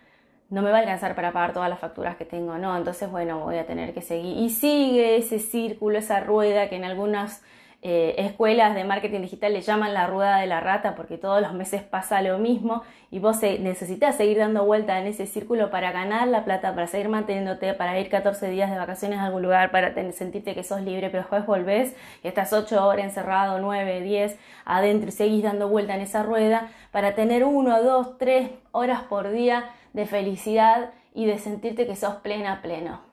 no 0.50 0.62
me 0.62 0.70
va 0.70 0.80
a 0.80 0.82
alcanzar 0.82 1.16
para 1.16 1.32
pagar 1.32 1.54
todas 1.54 1.70
las 1.70 1.80
facturas 1.80 2.18
que 2.18 2.26
tengo, 2.26 2.58
no, 2.58 2.76
entonces 2.76 3.10
bueno, 3.10 3.40
voy 3.40 3.58
a 3.58 3.66
tener 3.66 3.94
que 3.94 4.02
seguir. 4.02 4.36
Y 4.36 4.50
sigue 4.50 5.16
ese 5.16 5.40
círculo, 5.40 5.98
esa 5.98 6.20
rueda 6.20 6.68
que 6.68 6.76
en 6.76 6.84
algunas 6.84 7.42
eh, 7.84 8.16
escuelas 8.18 8.74
de 8.74 8.84
marketing 8.84 9.22
digital 9.22 9.54
le 9.54 9.62
llaman 9.62 9.94
la 9.94 10.08
rueda 10.08 10.38
de 10.38 10.48
la 10.48 10.60
rata 10.60 10.96
porque 10.96 11.20
todos 11.20 11.42
los 11.42 11.54
meses 11.54 11.84
pasa 11.84 12.24
lo 12.24 12.40
mismo 12.40 12.82
y 13.12 13.20
vos 13.20 13.40
necesitas 13.42 14.18
seguir 14.18 14.40
dando 14.40 14.66
vuelta 14.66 15.00
en 15.00 15.06
ese 15.06 15.28
círculo 15.28 15.70
para 15.70 15.92
ganar 15.92 16.28
la 16.28 16.44
plata, 16.44 16.74
para 16.74 16.88
seguir 16.88 17.08
manteniéndote, 17.08 17.76
para 17.76 18.00
ir 18.00 18.10
14 18.10 18.50
días 18.50 18.72
de 18.72 18.78
vacaciones 18.78 19.20
a 19.20 19.26
algún 19.26 19.44
lugar, 19.44 19.70
para 19.70 19.94
sentirte 20.12 20.56
que 20.56 20.64
sos 20.64 20.82
libre, 20.82 21.10
pero 21.10 21.22
después 21.22 21.46
volvés 21.46 21.96
y 22.24 22.28
estás 22.28 22.52
8 22.52 22.84
horas 22.86 23.06
encerrado, 23.06 23.60
9, 23.60 24.02
10 24.02 24.38
adentro 24.66 25.10
y 25.10 25.12
seguís 25.12 25.44
dando 25.44 25.70
vuelta 25.70 25.94
en 25.96 26.02
esa 26.02 26.24
rueda 26.24 26.70
para 26.92 27.14
tener 27.14 27.44
1, 27.44 27.84
2, 27.84 28.18
3 28.18 28.50
horas 28.72 29.04
por 29.04 29.30
día 29.30 29.70
de 29.94 30.08
felicidad 30.08 30.90
y 31.14 31.26
de 31.26 31.38
sentirte 31.38 31.86
que 31.86 31.96
sos 31.96 32.16
plena, 32.16 32.62
pleno. 32.62 33.07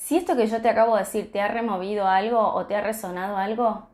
Si 0.00 0.16
esto 0.16 0.34
que 0.34 0.46
yo 0.46 0.60
te 0.62 0.68
acabo 0.68 0.94
de 0.94 1.02
decir 1.02 1.30
te 1.30 1.42
ha 1.42 1.46
removido 1.46 2.08
algo 2.08 2.40
o 2.40 2.66
te 2.66 2.74
ha 2.74 2.80
resonado 2.80 3.36
algo, 3.36 3.86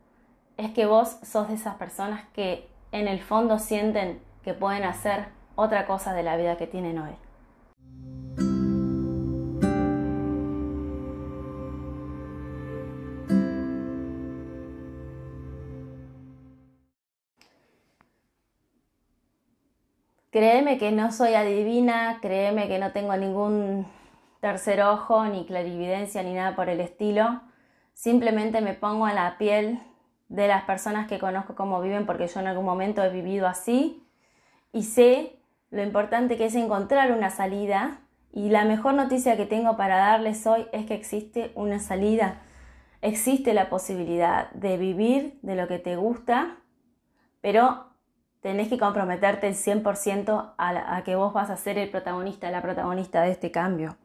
es 0.56 0.70
que 0.70 0.86
vos 0.86 1.18
sos 1.22 1.48
de 1.48 1.54
esas 1.54 1.75
personas 1.75 2.25
que 2.32 2.68
en 2.92 3.08
el 3.08 3.20
fondo 3.20 3.58
sienten 3.58 4.22
que 4.42 4.54
pueden 4.54 4.84
hacer 4.84 5.26
otra 5.56 5.84
cosa 5.84 6.14
de 6.14 6.22
la 6.22 6.36
vida 6.36 6.56
que 6.56 6.68
tienen 6.68 7.00
hoy. 7.00 7.10
Créeme 20.30 20.78
que 20.78 20.92
no 20.92 21.10
soy 21.12 21.34
adivina, 21.34 22.20
créeme 22.22 22.68
que 22.68 22.78
no 22.78 22.92
tengo 22.92 23.14
ningún 23.16 23.86
tercer 24.46 24.80
ojo, 24.80 25.26
ni 25.26 25.44
clarividencia, 25.44 26.22
ni 26.22 26.32
nada 26.32 26.54
por 26.54 26.68
el 26.68 26.78
estilo. 26.78 27.40
Simplemente 27.94 28.60
me 28.60 28.74
pongo 28.74 29.04
a 29.04 29.12
la 29.12 29.38
piel 29.38 29.80
de 30.28 30.46
las 30.46 30.62
personas 30.62 31.08
que 31.08 31.18
conozco 31.18 31.56
cómo 31.56 31.80
viven 31.80 32.06
porque 32.06 32.28
yo 32.28 32.38
en 32.38 32.46
algún 32.46 32.64
momento 32.64 33.02
he 33.02 33.08
vivido 33.08 33.48
así 33.48 34.06
y 34.72 34.84
sé 34.84 35.40
lo 35.70 35.82
importante 35.82 36.36
que 36.36 36.44
es 36.44 36.54
encontrar 36.54 37.10
una 37.10 37.30
salida 37.30 37.98
y 38.30 38.50
la 38.50 38.64
mejor 38.64 38.94
noticia 38.94 39.36
que 39.36 39.46
tengo 39.46 39.76
para 39.76 39.96
darles 39.96 40.46
hoy 40.46 40.68
es 40.72 40.86
que 40.86 40.94
existe 40.94 41.50
una 41.56 41.80
salida. 41.80 42.40
Existe 43.02 43.52
la 43.52 43.68
posibilidad 43.68 44.52
de 44.52 44.76
vivir 44.76 45.40
de 45.42 45.56
lo 45.56 45.66
que 45.66 45.80
te 45.80 45.96
gusta, 45.96 46.58
pero 47.40 47.86
tenés 48.42 48.68
que 48.68 48.78
comprometerte 48.78 49.48
el 49.48 49.54
100% 49.56 50.54
a, 50.56 50.96
a 50.96 51.02
que 51.02 51.16
vos 51.16 51.32
vas 51.32 51.50
a 51.50 51.56
ser 51.56 51.78
el 51.78 51.90
protagonista, 51.90 52.48
la 52.52 52.62
protagonista 52.62 53.22
de 53.22 53.32
este 53.32 53.50
cambio 53.50 53.96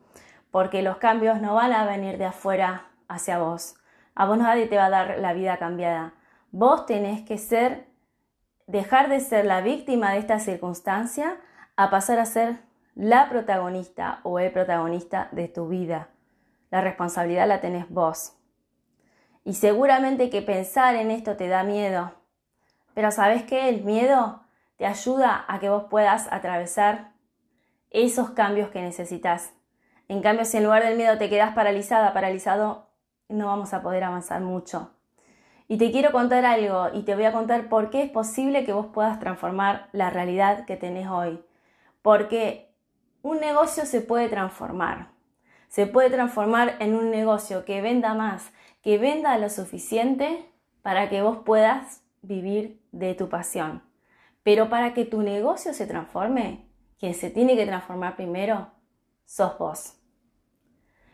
porque 0.52 0.82
los 0.82 0.98
cambios 0.98 1.42
no 1.42 1.56
van 1.56 1.74
a 1.74 1.86
venir 1.86 2.18
de 2.18 2.26
afuera 2.26 2.92
hacia 3.08 3.40
vos. 3.40 3.76
A 4.14 4.26
vos 4.26 4.38
nadie 4.38 4.68
te 4.68 4.78
va 4.78 4.86
a 4.86 4.90
dar 4.90 5.20
la 5.20 5.34
vida 5.34 5.58
cambiada. 5.58 6.14
Vos 6.52 6.86
tenés 6.86 7.22
que 7.22 7.38
ser, 7.38 7.88
dejar 8.68 9.10
de 9.10 9.22
ser 9.22 9.46
la 9.46 9.62
víctima 9.62 10.12
de 10.12 10.20
esta 10.20 10.40
circunstancia 10.40 11.38
a 11.78 11.90
pasar 11.90 12.20
a 12.20 12.26
ser 12.26 12.60
la 12.94 13.30
protagonista 13.30 14.20
o 14.24 14.40
el 14.40 14.52
protagonista 14.52 15.30
de 15.32 15.48
tu 15.48 15.70
vida. 15.70 16.10
La 16.70 16.82
responsabilidad 16.82 17.48
la 17.48 17.62
tenés 17.62 17.90
vos. 17.90 18.38
Y 19.44 19.54
seguramente 19.54 20.30
que 20.30 20.42
pensar 20.42 20.96
en 20.96 21.10
esto 21.10 21.38
te 21.38 21.48
da 21.48 21.64
miedo. 21.64 22.14
Pero 22.94 23.12
¿sabes 23.12 23.44
qué? 23.44 23.70
El 23.70 23.84
miedo 23.84 24.44
te 24.78 24.86
ayuda 24.86 25.46
a 25.48 25.60
que 25.60 25.70
vos 25.70 25.86
puedas 25.90 26.28
atravesar 26.32 27.14
esos 27.90 28.32
cambios 28.32 28.70
que 28.70 28.82
necesitas. 28.82 29.54
En 30.12 30.22
cambio, 30.22 30.44
si 30.44 30.58
en 30.58 30.66
lugar 30.66 30.84
del 30.84 30.98
miedo 30.98 31.18
te 31.18 31.30
quedas 31.30 31.54
paralizada, 31.54 32.12
paralizado, 32.12 32.86
no 33.30 33.46
vamos 33.46 33.74
a 33.74 33.82
poder 33.82 34.04
avanzar 34.04 34.42
mucho. 34.42 34.92
Y 35.70 35.78
te 35.78 35.90
quiero 35.90 36.12
contar 36.12 36.44
algo 36.44 36.90
y 36.94 37.04
te 37.04 37.16
voy 37.16 37.24
a 37.24 37.32
contar 37.32 37.70
por 37.70 37.90
qué 37.90 38.02
es 38.04 38.12
posible 38.12 38.66
que 38.66 38.74
vos 38.74 38.88
puedas 38.88 39.22
transformar 39.22 39.88
la 39.94 40.10
realidad 40.10 40.66
que 40.66 40.76
tenés 40.76 41.08
hoy. 41.08 41.42
Porque 42.02 42.74
un 43.22 43.40
negocio 43.40 43.86
se 43.86 44.02
puede 44.02 44.28
transformar. 44.28 45.12
Se 45.70 45.88
puede 45.88 46.10
transformar 46.10 46.76
en 46.80 46.94
un 46.94 47.10
negocio 47.10 47.64
que 47.64 47.80
venda 47.80 48.14
más, 48.14 48.52
que 48.82 48.98
venda 48.98 49.38
lo 49.38 49.48
suficiente 49.48 50.44
para 50.82 51.08
que 51.08 51.22
vos 51.22 51.38
puedas 51.46 52.04
vivir 52.22 52.82
de 52.92 53.14
tu 53.14 53.30
pasión. 53.30 53.82
Pero 54.44 54.68
para 54.68 54.94
que 54.94 55.06
tu 55.06 55.22
negocio 55.22 55.74
se 55.74 55.88
transforme, 55.88 56.66
quien 57.00 57.14
se 57.14 57.30
tiene 57.30 57.56
que 57.56 57.66
transformar 57.66 58.18
primero, 58.18 58.68
sos 59.24 59.58
vos. 59.58 60.01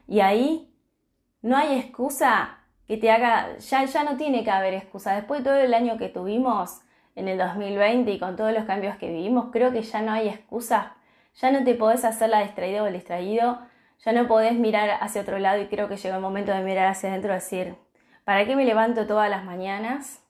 Y 0.07 0.21
ahí 0.21 0.73
no 1.41 1.57
hay 1.57 1.77
excusa 1.79 2.59
que 2.87 2.97
te 2.97 3.11
haga, 3.11 3.57
ya, 3.57 3.85
ya 3.85 4.03
no 4.03 4.17
tiene 4.17 4.43
que 4.43 4.51
haber 4.51 4.73
excusa. 4.73 5.15
Después 5.15 5.43
de 5.43 5.49
todo 5.49 5.59
el 5.59 5.73
año 5.73 5.97
que 5.97 6.09
tuvimos 6.09 6.81
en 7.15 7.27
el 7.27 7.37
2020 7.37 8.11
y 8.11 8.19
con 8.19 8.35
todos 8.35 8.53
los 8.53 8.65
cambios 8.65 8.95
que 8.97 9.09
vivimos, 9.09 9.49
creo 9.51 9.71
que 9.71 9.81
ya 9.81 10.01
no 10.01 10.13
hay 10.13 10.29
excusa. 10.29 10.95
Ya 11.35 11.51
no 11.51 11.63
te 11.63 11.75
podés 11.75 12.05
hacer 12.05 12.29
la 12.29 12.41
distraída 12.41 12.83
o 12.83 12.87
el 12.87 12.93
distraído, 12.93 13.59
ya 14.03 14.11
no 14.11 14.27
podés 14.27 14.53
mirar 14.53 14.97
hacia 15.01 15.21
otro 15.21 15.37
lado 15.39 15.61
y 15.61 15.67
creo 15.67 15.87
que 15.87 15.97
llegó 15.97 16.15
el 16.15 16.21
momento 16.21 16.51
de 16.51 16.61
mirar 16.61 16.87
hacia 16.87 17.09
adentro 17.09 17.31
y 17.31 17.35
decir, 17.35 17.75
¿para 18.23 18.45
qué 18.45 18.55
me 18.55 18.65
levanto 18.65 19.05
todas 19.05 19.29
las 19.29 19.43
mañanas? 19.43 20.23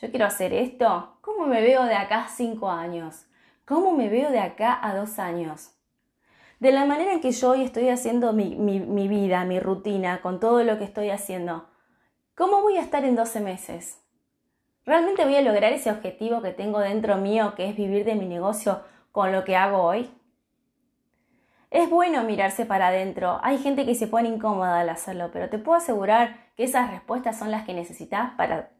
Yo 0.00 0.10
quiero 0.10 0.26
hacer 0.26 0.52
esto. 0.52 1.16
¿Cómo 1.20 1.46
me 1.46 1.60
veo 1.60 1.84
de 1.84 1.94
acá 1.94 2.24
a 2.24 2.28
cinco 2.28 2.70
años? 2.70 3.26
¿Cómo 3.64 3.92
me 3.92 4.08
veo 4.08 4.30
de 4.30 4.40
acá 4.40 4.78
a 4.82 4.94
dos 4.94 5.18
años? 5.18 5.70
De 6.62 6.70
la 6.70 6.84
manera 6.84 7.12
en 7.12 7.20
que 7.20 7.32
yo 7.32 7.50
hoy 7.50 7.62
estoy 7.62 7.88
haciendo 7.88 8.32
mi, 8.32 8.54
vida, 9.08 9.44
mi 9.44 9.58
rutina, 9.58 10.22
con 10.22 10.38
todo 10.38 10.62
lo 10.62 10.78
que 10.78 10.84
estoy 10.84 11.10
haciendo, 11.10 11.68
¿cómo 12.36 12.62
voy 12.62 12.76
a 12.76 12.82
estar 12.82 13.04
en 13.04 13.16
12 13.16 13.40
meses? 13.40 14.00
¿Realmente 14.86 15.24
voy 15.24 15.34
a 15.34 15.40
lograr 15.40 15.72
ese 15.72 15.90
objetivo 15.90 16.40
que 16.40 16.52
tengo 16.52 16.78
dentro 16.78 17.16
mío, 17.16 17.54
que 17.56 17.68
es 17.68 17.76
vivir 17.76 18.04
de 18.04 18.14
mi 18.14 18.26
negocio 18.26 18.80
con 19.10 19.32
lo 19.32 19.42
que 19.42 19.56
hago 19.56 19.82
hoy? 19.82 20.08
Es 21.72 21.90
bueno 21.90 22.22
mirarse 22.22 22.64
para 22.64 22.88
adentro. 22.88 23.40
Hay 23.42 23.58
gente 23.58 23.84
que 23.84 23.96
se 23.96 24.06
pone 24.06 24.28
incómoda 24.28 24.78
al 24.78 24.88
hacerlo, 24.88 25.30
pero 25.32 25.50
te 25.50 25.58
puedo 25.58 25.78
asegurar 25.78 26.52
que 26.54 26.62
esas 26.62 26.92
respuestas 26.92 27.36
son 27.36 27.50
las 27.50 27.64
que 27.64 27.74
necesitas 27.74 28.34
para 28.36 28.70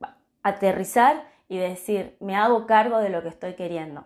aterrizar 0.44 1.24
y 1.48 1.58
decir, 1.58 2.16
me 2.20 2.36
hago 2.36 2.64
cargo 2.68 2.98
de 2.98 3.08
lo 3.08 3.24
que 3.24 3.28
estoy 3.30 3.54
queriendo. 3.54 4.04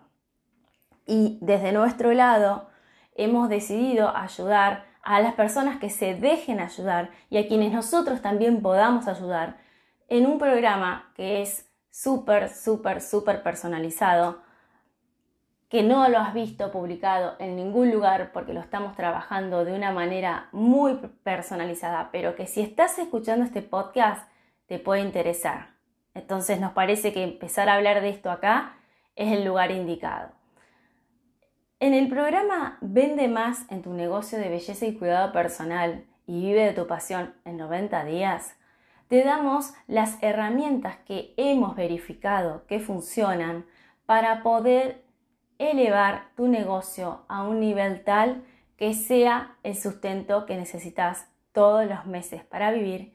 Y 1.05 1.37
desde 1.41 1.73
nuestro 1.73 2.11
lado, 2.13 2.69
hemos 3.17 3.49
decidido 3.49 4.15
ayudar 4.15 4.85
a 5.03 5.19
las 5.21 5.33
personas 5.33 5.79
que 5.79 5.89
se 5.89 6.15
dejen 6.15 6.59
ayudar 6.59 7.11
y 7.29 7.37
a 7.37 7.47
quienes 7.47 7.73
nosotros 7.73 8.21
también 8.21 8.61
podamos 8.61 9.07
ayudar 9.07 9.57
en 10.07 10.25
un 10.25 10.39
programa 10.39 11.11
que 11.15 11.41
es 11.41 11.69
súper, 11.89 12.49
súper, 12.49 13.01
súper 13.01 13.43
personalizado, 13.43 14.41
que 15.69 15.83
no 15.83 16.07
lo 16.07 16.19
has 16.19 16.33
visto 16.33 16.71
publicado 16.71 17.35
en 17.39 17.55
ningún 17.55 17.91
lugar 17.91 18.31
porque 18.31 18.53
lo 18.53 18.61
estamos 18.61 18.95
trabajando 18.95 19.65
de 19.65 19.73
una 19.73 19.91
manera 19.91 20.47
muy 20.51 20.95
personalizada, 21.23 22.09
pero 22.11 22.35
que 22.35 22.47
si 22.47 22.61
estás 22.61 22.97
escuchando 22.99 23.45
este 23.45 23.61
podcast 23.61 24.29
te 24.67 24.79
puede 24.79 25.01
interesar. 25.01 25.69
Entonces 26.13 26.59
nos 26.59 26.73
parece 26.73 27.13
que 27.13 27.23
empezar 27.23 27.69
a 27.69 27.75
hablar 27.75 28.01
de 28.01 28.09
esto 28.09 28.31
acá 28.31 28.77
es 29.15 29.31
el 29.31 29.43
lugar 29.43 29.71
indicado. 29.71 30.36
En 31.79 31.93
el 31.93 32.09
programa 32.09 32.79
Vende 32.81 33.27
más 33.27 33.69
en 33.69 33.83
tu 33.83 33.93
negocio 33.93 34.39
de 34.39 34.49
belleza 34.49 34.87
y 34.87 34.95
cuidado 34.95 35.31
personal 35.31 36.05
y 36.25 36.41
vive 36.41 36.65
de 36.65 36.73
tu 36.73 36.87
pasión 36.87 37.35
en 37.45 37.57
90 37.57 38.03
días, 38.05 38.55
te 39.09 39.23
damos 39.23 39.73
las 39.85 40.17
herramientas 40.23 40.97
que 41.05 41.35
hemos 41.37 41.75
verificado 41.75 42.65
que 42.65 42.79
funcionan 42.79 43.67
para 44.07 44.41
poder 44.41 45.03
elevar 45.59 46.29
tu 46.35 46.47
negocio 46.47 47.21
a 47.27 47.43
un 47.43 47.59
nivel 47.59 48.03
tal 48.03 48.43
que 48.75 48.95
sea 48.95 49.55
el 49.61 49.75
sustento 49.75 50.47
que 50.47 50.57
necesitas 50.57 51.27
todos 51.51 51.85
los 51.85 52.07
meses 52.07 52.43
para 52.43 52.71
vivir, 52.71 53.13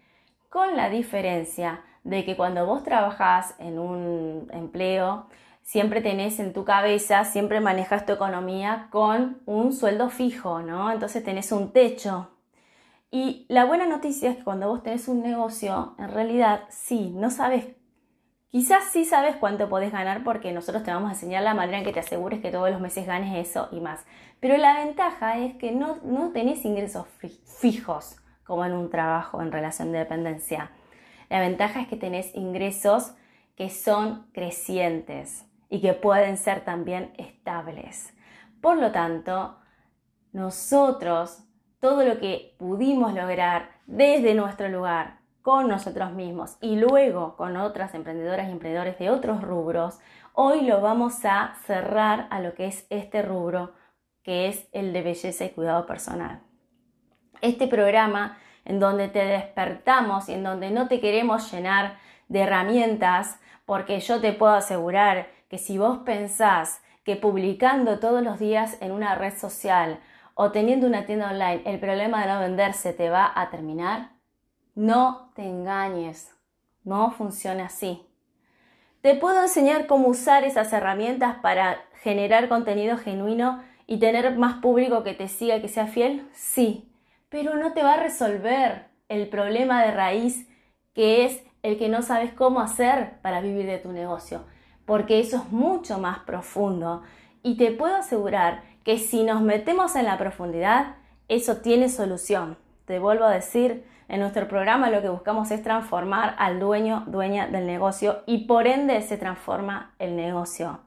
con 0.48 0.76
la 0.76 0.88
diferencia 0.88 1.82
de 2.04 2.24
que 2.24 2.36
cuando 2.36 2.64
vos 2.64 2.84
trabajás 2.84 3.56
en 3.58 3.80
un 3.80 4.48
empleo, 4.52 5.26
siempre 5.62 6.00
tenés 6.00 6.38
en 6.40 6.52
tu 6.52 6.64
cabeza, 6.64 7.24
siempre 7.24 7.60
manejas 7.60 8.04
tu 8.04 8.12
economía 8.12 8.88
con 8.90 9.40
un 9.46 9.72
sueldo 9.72 10.10
fijo, 10.10 10.60
¿no? 10.62 10.90
Entonces 10.90 11.24
tenés 11.24 11.52
un 11.52 11.72
techo. 11.72 12.30
Y 13.10 13.46
la 13.48 13.64
buena 13.64 13.86
noticia 13.86 14.30
es 14.30 14.36
que 14.38 14.44
cuando 14.44 14.68
vos 14.68 14.82
tenés 14.82 15.08
un 15.08 15.22
negocio, 15.22 15.94
en 15.98 16.08
realidad 16.10 16.62
sí, 16.70 17.10
no 17.14 17.30
sabes, 17.30 17.66
quizás 18.48 18.84
sí 18.90 19.04
sabes 19.04 19.36
cuánto 19.36 19.68
podés 19.68 19.92
ganar 19.92 20.24
porque 20.24 20.52
nosotros 20.52 20.82
te 20.82 20.90
vamos 20.90 21.10
a 21.10 21.14
enseñar 21.14 21.42
la 21.42 21.54
manera 21.54 21.78
en 21.78 21.84
que 21.84 21.92
te 21.92 22.00
asegures 22.00 22.40
que 22.40 22.50
todos 22.50 22.70
los 22.70 22.80
meses 22.80 23.06
ganes 23.06 23.48
eso 23.48 23.68
y 23.70 23.80
más. 23.80 24.04
Pero 24.40 24.56
la 24.56 24.84
ventaja 24.84 25.38
es 25.38 25.54
que 25.56 25.72
no, 25.72 25.98
no 26.04 26.30
tenés 26.32 26.64
ingresos 26.64 27.06
fijos 27.60 28.16
como 28.44 28.64
en 28.64 28.72
un 28.72 28.90
trabajo 28.90 29.40
en 29.42 29.52
relación 29.52 29.92
de 29.92 29.98
dependencia. 29.98 30.70
La 31.28 31.40
ventaja 31.40 31.80
es 31.80 31.88
que 31.88 31.96
tenés 31.96 32.34
ingresos 32.34 33.12
que 33.56 33.70
son 33.70 34.26
crecientes 34.32 35.46
y 35.72 35.80
que 35.80 35.94
pueden 35.94 36.36
ser 36.36 36.66
también 36.66 37.14
estables. 37.16 38.14
Por 38.60 38.76
lo 38.76 38.92
tanto, 38.92 39.56
nosotros, 40.30 41.44
todo 41.80 42.04
lo 42.04 42.18
que 42.18 42.54
pudimos 42.58 43.14
lograr 43.14 43.70
desde 43.86 44.34
nuestro 44.34 44.68
lugar, 44.68 45.22
con 45.40 45.68
nosotros 45.68 46.12
mismos 46.12 46.58
y 46.60 46.76
luego 46.76 47.36
con 47.36 47.56
otras 47.56 47.94
emprendedoras 47.94 48.48
y 48.48 48.52
emprendedores 48.52 48.98
de 48.98 49.08
otros 49.08 49.40
rubros, 49.40 49.98
hoy 50.34 50.60
lo 50.60 50.82
vamos 50.82 51.24
a 51.24 51.54
cerrar 51.64 52.28
a 52.28 52.40
lo 52.40 52.54
que 52.54 52.66
es 52.66 52.86
este 52.90 53.22
rubro, 53.22 53.72
que 54.22 54.48
es 54.48 54.68
el 54.72 54.92
de 54.92 55.00
belleza 55.00 55.46
y 55.46 55.50
cuidado 55.50 55.86
personal. 55.86 56.42
Este 57.40 57.66
programa 57.66 58.36
en 58.66 58.78
donde 58.78 59.08
te 59.08 59.24
despertamos 59.24 60.28
y 60.28 60.34
en 60.34 60.44
donde 60.44 60.70
no 60.70 60.86
te 60.86 61.00
queremos 61.00 61.50
llenar 61.50 61.96
de 62.28 62.40
herramientas, 62.40 63.40
porque 63.64 64.00
yo 64.00 64.20
te 64.20 64.34
puedo 64.34 64.52
asegurar 64.52 65.28
que 65.52 65.58
si 65.58 65.76
vos 65.76 65.98
pensás 65.98 66.80
que 67.04 67.14
publicando 67.14 67.98
todos 67.98 68.22
los 68.22 68.38
días 68.38 68.78
en 68.80 68.90
una 68.90 69.16
red 69.16 69.36
social 69.36 70.00
o 70.32 70.50
teniendo 70.50 70.86
una 70.86 71.04
tienda 71.04 71.30
online 71.30 71.60
el 71.66 71.78
problema 71.78 72.22
de 72.22 72.32
no 72.32 72.40
venderse 72.40 72.94
te 72.94 73.10
va 73.10 73.30
a 73.34 73.50
terminar, 73.50 74.12
no 74.74 75.30
te 75.34 75.42
engañes, 75.42 76.30
no 76.84 77.10
funciona 77.10 77.66
así. 77.66 78.00
Te 79.02 79.14
puedo 79.14 79.42
enseñar 79.42 79.86
cómo 79.86 80.08
usar 80.08 80.44
esas 80.44 80.72
herramientas 80.72 81.36
para 81.42 81.82
generar 82.00 82.48
contenido 82.48 82.96
genuino 82.96 83.62
y 83.86 83.98
tener 83.98 84.38
más 84.38 84.54
público 84.62 85.02
que 85.02 85.12
te 85.12 85.28
siga, 85.28 85.60
que 85.60 85.68
sea 85.68 85.86
fiel, 85.86 86.26
sí, 86.32 86.90
pero 87.28 87.56
no 87.56 87.74
te 87.74 87.82
va 87.82 87.92
a 87.92 88.02
resolver 88.02 88.86
el 89.10 89.28
problema 89.28 89.84
de 89.84 89.90
raíz 89.90 90.48
que 90.94 91.26
es 91.26 91.44
el 91.62 91.76
que 91.76 91.90
no 91.90 92.00
sabes 92.00 92.32
cómo 92.32 92.60
hacer 92.60 93.20
para 93.20 93.42
vivir 93.42 93.66
de 93.66 93.76
tu 93.76 93.92
negocio, 93.92 94.46
porque 94.86 95.20
eso 95.20 95.36
es 95.36 95.52
mucho 95.52 95.98
más 95.98 96.20
profundo 96.20 97.02
y 97.42 97.56
te 97.56 97.70
puedo 97.72 97.96
asegurar 97.96 98.62
que 98.84 98.98
si 98.98 99.22
nos 99.22 99.40
metemos 99.42 99.96
en 99.96 100.06
la 100.06 100.18
profundidad, 100.18 100.96
eso 101.28 101.58
tiene 101.58 101.88
solución. 101.88 102.56
Te 102.84 102.98
vuelvo 102.98 103.24
a 103.24 103.30
decir, 103.30 103.84
en 104.08 104.20
nuestro 104.20 104.48
programa 104.48 104.90
lo 104.90 105.00
que 105.00 105.08
buscamos 105.08 105.50
es 105.50 105.62
transformar 105.62 106.34
al 106.38 106.60
dueño, 106.60 107.04
dueña 107.06 107.46
del 107.46 107.66
negocio 107.66 108.22
y 108.26 108.46
por 108.46 108.66
ende 108.66 109.00
se 109.02 109.16
transforma 109.16 109.94
el 109.98 110.16
negocio. 110.16 110.80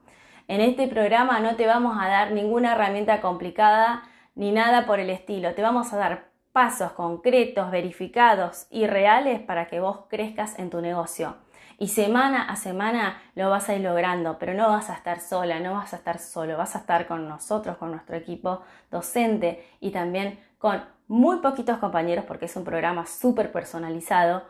En 0.48 0.60
este 0.60 0.86
programa 0.86 1.40
no 1.40 1.56
te 1.56 1.66
vamos 1.66 1.96
a 2.00 2.08
dar 2.08 2.32
ninguna 2.32 2.74
herramienta 2.74 3.20
complicada 3.20 4.04
ni 4.34 4.52
nada 4.52 4.86
por 4.86 5.00
el 5.00 5.10
estilo. 5.10 5.54
Te 5.54 5.62
vamos 5.62 5.92
a 5.92 5.96
dar 5.96 6.28
pasos 6.52 6.92
concretos, 6.92 7.70
verificados 7.70 8.66
y 8.70 8.86
reales 8.86 9.40
para 9.40 9.66
que 9.66 9.80
vos 9.80 10.04
crezcas 10.08 10.58
en 10.58 10.70
tu 10.70 10.80
negocio. 10.80 11.34
Y 11.78 11.88
semana 11.88 12.42
a 12.42 12.56
semana 12.56 13.20
lo 13.34 13.50
vas 13.50 13.68
a 13.68 13.74
ir 13.74 13.82
logrando, 13.82 14.38
pero 14.38 14.54
no 14.54 14.68
vas 14.68 14.88
a 14.88 14.94
estar 14.94 15.20
sola, 15.20 15.60
no 15.60 15.74
vas 15.74 15.92
a 15.92 15.96
estar 15.96 16.18
solo, 16.18 16.56
vas 16.56 16.74
a 16.74 16.78
estar 16.78 17.06
con 17.06 17.28
nosotros, 17.28 17.76
con 17.76 17.90
nuestro 17.90 18.16
equipo 18.16 18.62
docente 18.90 19.66
y 19.80 19.90
también 19.90 20.38
con 20.58 20.82
muy 21.06 21.38
poquitos 21.38 21.78
compañeros 21.78 22.24
porque 22.26 22.46
es 22.46 22.56
un 22.56 22.64
programa 22.64 23.06
súper 23.06 23.52
personalizado 23.52 24.42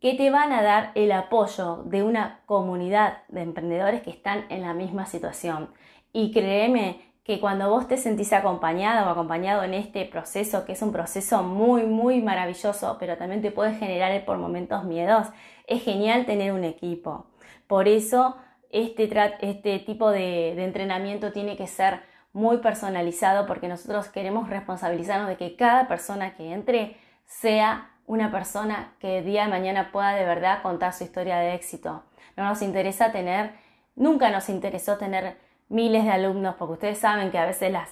que 0.00 0.14
te 0.14 0.30
van 0.30 0.52
a 0.52 0.62
dar 0.62 0.90
el 0.94 1.12
apoyo 1.12 1.82
de 1.84 2.02
una 2.02 2.40
comunidad 2.46 3.18
de 3.28 3.42
emprendedores 3.42 4.02
que 4.02 4.10
están 4.10 4.44
en 4.50 4.62
la 4.62 4.74
misma 4.74 5.06
situación. 5.06 5.70
Y 6.12 6.32
créeme 6.32 7.06
que 7.24 7.40
cuando 7.40 7.68
vos 7.70 7.88
te 7.88 7.96
sentís 7.96 8.32
acompañada 8.32 9.04
o 9.04 9.10
acompañado 9.10 9.64
en 9.64 9.74
este 9.74 10.04
proceso, 10.04 10.64
que 10.64 10.72
es 10.72 10.82
un 10.82 10.92
proceso 10.92 11.42
muy, 11.42 11.82
muy 11.82 12.22
maravilloso, 12.22 12.96
pero 13.00 13.16
también 13.16 13.42
te 13.42 13.50
puede 13.50 13.74
generar 13.74 14.24
por 14.24 14.38
momentos 14.38 14.84
miedos, 14.84 15.26
es 15.66 15.82
genial 15.82 16.26
tener 16.26 16.52
un 16.52 16.64
equipo. 16.64 17.26
Por 17.66 17.88
eso 17.88 18.36
este, 18.70 19.10
este 19.40 19.78
tipo 19.80 20.10
de, 20.10 20.62
entrenamiento 20.62 21.32
tiene 21.32 21.56
que 21.56 21.66
ser 21.66 22.00
muy 22.32 22.58
personalizado 22.58 23.46
porque 23.46 23.68
nosotros 23.68 24.08
queremos 24.08 24.48
responsabilizarnos 24.48 25.28
de 25.28 25.36
que 25.36 25.56
cada 25.56 25.88
persona 25.88 26.34
que 26.34 26.52
entre 26.52 26.96
sea 27.24 27.90
una 28.06 28.30
persona 28.30 28.92
que 29.00 29.22
día 29.22 29.44
de 29.44 29.48
mañana 29.48 29.90
pueda 29.90 30.14
de 30.14 30.24
verdad 30.24 30.62
contar 30.62 30.92
su 30.92 31.04
historia 31.04 31.38
de 31.38 31.54
éxito. 31.54 32.04
No 32.36 32.44
nos 32.44 32.62
interesa 32.62 33.10
tener, 33.10 33.52
nunca 33.94 34.30
nos 34.30 34.48
interesó 34.48 34.98
tener 34.98 35.38
miles 35.68 36.04
de 36.04 36.10
alumnos, 36.10 36.54
porque 36.56 36.74
ustedes 36.74 36.98
saben 36.98 37.30
que 37.30 37.38
a 37.38 37.46
veces 37.46 37.72
las, 37.72 37.90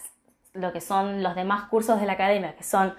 lo 0.53 0.73
que 0.73 0.81
son 0.81 1.23
los 1.23 1.35
demás 1.35 1.69
cursos 1.69 1.99
de 1.99 2.07
la 2.07 2.13
academia, 2.13 2.55
que 2.55 2.63
son 2.63 2.95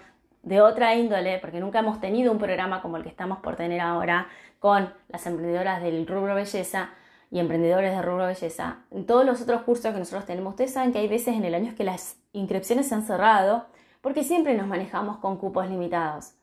de 0.45 0.61
otra 0.61 0.95
índole, 0.95 1.39
porque 1.39 1.59
nunca 1.59 1.79
hemos 1.79 1.99
tenido 1.99 2.31
un 2.31 2.37
programa 2.37 2.81
como 2.81 2.95
el 2.95 3.03
que 3.03 3.09
estamos 3.09 3.39
por 3.39 3.57
tener 3.57 3.81
ahora 3.81 4.27
con 4.59 4.93
las 5.09 5.25
emprendedoras 5.25 5.81
del 5.83 6.07
rubro 6.07 6.35
belleza 6.35 6.91
y 7.29 7.39
emprendedores 7.39 7.93
de 7.93 8.01
rubro 8.01 8.27
belleza. 8.27 8.77
En 8.91 9.05
todos 9.05 9.25
los 9.25 9.41
otros 9.41 9.63
cursos 9.63 9.91
que 9.91 9.99
nosotros 9.99 10.25
tenemos, 10.25 10.51
ustedes 10.51 10.71
saben 10.71 10.93
que 10.93 10.99
hay 10.99 11.07
veces 11.07 11.35
en 11.35 11.43
el 11.43 11.55
año 11.55 11.75
que 11.75 11.83
las 11.83 12.17
inscripciones 12.31 12.87
se 12.87 12.95
han 12.95 13.03
cerrado 13.03 13.65
porque 14.01 14.23
siempre 14.23 14.53
nos 14.55 14.67
manejamos 14.67 15.17
con 15.17 15.37
cupos 15.37 15.67
limitados. 15.67 16.35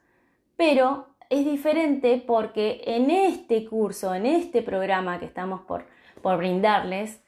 Pero 0.56 1.06
es 1.30 1.44
diferente 1.44 2.22
porque 2.26 2.82
en 2.84 3.10
este 3.10 3.64
curso, 3.64 4.14
en 4.14 4.26
este 4.26 4.62
programa 4.62 5.18
que 5.18 5.26
estamos 5.26 5.62
por, 5.62 5.86
por 6.20 6.36
brindarles, 6.36 7.22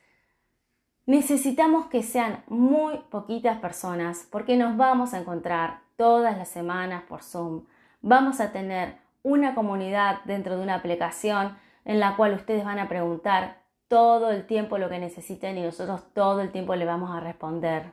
Necesitamos 1.07 1.87
que 1.89 2.03
sean 2.03 2.43
muy 2.49 2.97
poquitas 3.11 3.59
personas 3.59 4.27
porque 4.31 4.57
nos 4.57 4.79
vamos 4.79 5.13
a 5.13 5.19
encontrar 5.19 5.84
todas 5.97 6.37
las 6.37 6.49
semanas 6.49 7.05
por 7.09 7.23
Zoom. 7.23 7.65
Vamos 8.03 8.41
a 8.41 8.53
tener 8.53 8.97
una 9.23 9.55
comunidad 9.55 10.21
dentro 10.25 10.57
de 10.57 10.63
una 10.63 10.75
aplicación 10.75 11.57
en 11.85 12.01
la 12.01 12.17
cual 12.17 12.35
ustedes 12.35 12.65
van 12.65 12.79
a 12.79 12.89
preguntar 12.89 13.63
todo 13.89 14.31
el 14.31 14.47
tiempo 14.47 14.79
lo 14.79 14.89
que 14.89 14.99
necesiten 14.99 15.59
y 15.59 15.63
nosotros 15.63 16.03
todo 16.13 16.41
el 16.41 16.51
tiempo 16.51 16.75
le 16.75 16.85
vamos 16.85 17.11
a 17.15 17.21
responder. 17.21 17.93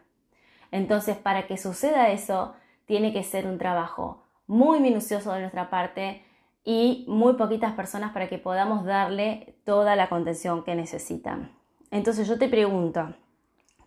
Entonces, 0.71 1.17
para 1.17 1.47
que 1.47 1.57
suceda 1.57 2.09
eso, 2.09 2.55
tiene 2.85 3.13
que 3.13 3.23
ser 3.23 3.47
un 3.47 3.57
trabajo 3.57 4.23
muy 4.47 4.79
minucioso 4.79 5.31
de 5.33 5.41
nuestra 5.41 5.69
parte 5.69 6.25
y 6.63 7.05
muy 7.07 7.33
poquitas 7.33 7.73
personas 7.73 8.11
para 8.11 8.27
que 8.29 8.37
podamos 8.37 8.85
darle 8.85 9.55
toda 9.63 9.95
la 9.95 10.09
contención 10.09 10.63
que 10.63 10.75
necesitan. 10.75 11.51
Entonces 11.89 12.27
yo 12.27 12.37
te 12.37 12.47
pregunto, 12.47 13.13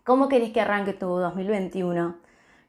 ¿cómo 0.04 0.28
querés 0.28 0.52
que 0.52 0.60
arranque 0.60 0.92
tu 0.92 1.06
2021? 1.06 2.16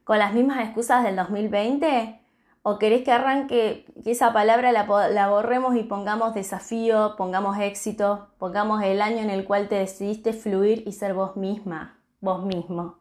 ¿Con 0.06 0.20
las 0.20 0.34
mismas 0.34 0.64
excusas 0.64 1.04
del 1.04 1.16
2020? 1.16 2.20
¿O 2.62 2.78
querés 2.78 3.04
que 3.04 3.12
arranque, 3.12 3.88
que 4.04 4.12
esa 4.12 4.34
palabra 4.34 4.72
la, 4.72 5.28
borremos 5.28 5.76
y 5.76 5.82
pongamos 5.82 6.36
desafío, 6.36 7.16
pongamos 7.18 7.58
éxito, 7.58 8.28
pongamos 8.38 8.84
el 8.84 9.02
año 9.02 9.18
en 9.18 9.32
el 9.32 9.46
cual 9.46 9.68
te 9.68 9.74
decidiste 9.74 10.34
fluir 10.34 10.84
y 10.86 10.92
ser 10.92 11.16
vos 11.16 11.36
misma, 11.38 11.98
vos 12.22 12.46
mismo? 12.46 13.00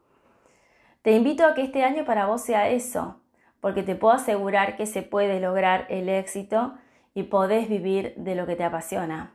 Te 1.03 1.13
invito 1.13 1.45
a 1.45 1.53
que 1.53 1.61
este 1.61 1.85
año 1.85 2.07
para 2.07 2.25
vos 2.25 2.41
sea 2.41 2.71
eso, 2.71 3.21
porque 3.61 3.83
te 3.83 3.97
puedo 3.97 4.15
asegurar 4.15 4.79
que 4.79 4.87
se 4.87 5.03
puede 5.03 5.41
lograr 5.41 5.85
el 5.91 6.09
éxito 6.09 6.73
y 7.13 7.25
podés 7.25 7.69
vivir 7.69 8.15
de 8.17 8.35
lo 8.35 8.47
que 8.47 8.57
te 8.57 8.65
apasiona. 8.65 9.35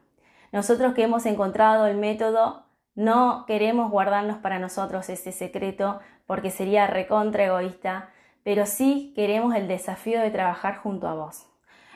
Nosotros 0.51 0.95
que 0.95 1.03
hemos 1.03 1.27
encontrado 1.27 1.85
el 1.85 1.97
método 1.97 2.63
no 2.95 3.45
queremos 3.47 3.91
guardarnos 3.91 4.37
para 4.37 4.59
nosotros 4.59 5.09
ese 5.09 5.31
secreto 5.31 5.99
porque 6.25 6.51
sería 6.51 6.87
recontra 6.87 7.45
egoísta, 7.45 8.09
pero 8.43 8.65
sí 8.65 9.13
queremos 9.15 9.55
el 9.55 9.67
desafío 9.67 10.19
de 10.21 10.31
trabajar 10.31 10.77
junto 10.77 11.07
a 11.07 11.13
vos. 11.13 11.47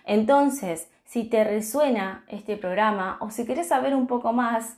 Entonces, 0.06 0.89
si 1.03 1.25
te 1.25 1.43
resuena 1.43 2.23
este 2.27 2.58
programa 2.58 3.17
o 3.19 3.29
si 3.29 3.45
quieres 3.45 3.67
saber 3.67 3.95
un 3.95 4.08
poco 4.08 4.34
más, 4.34 4.77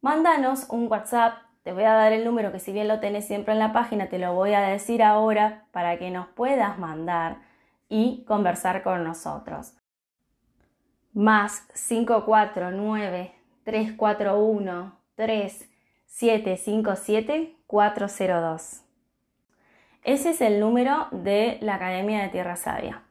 mándanos 0.00 0.66
un 0.70 0.90
WhatsApp. 0.90 1.34
Te 1.62 1.72
voy 1.72 1.84
a 1.84 1.92
dar 1.92 2.12
el 2.12 2.24
número 2.24 2.52
que 2.52 2.60
si 2.60 2.72
bien 2.72 2.88
lo 2.88 3.00
tenés 3.00 3.26
siempre 3.26 3.52
en 3.52 3.58
la 3.58 3.72
página, 3.72 4.08
te 4.08 4.18
lo 4.18 4.32
voy 4.32 4.54
a 4.54 4.60
decir 4.60 5.02
ahora 5.02 5.66
para 5.70 5.98
que 5.98 6.10
nos 6.10 6.26
puedas 6.28 6.78
mandar 6.78 7.38
y 7.88 8.24
conversar 8.26 8.82
con 8.82 9.04
nosotros. 9.04 9.74
Más 11.12 11.66
549 11.88 13.34
341 13.64 14.97
3757 15.18 17.54
402. 17.66 18.82
Ese 20.04 20.30
es 20.30 20.40
el 20.40 20.60
número 20.60 21.08
de 21.10 21.58
la 21.60 21.74
Academia 21.74 22.22
de 22.22 22.28
Tierra 22.28 22.54
Sabia. 22.54 23.02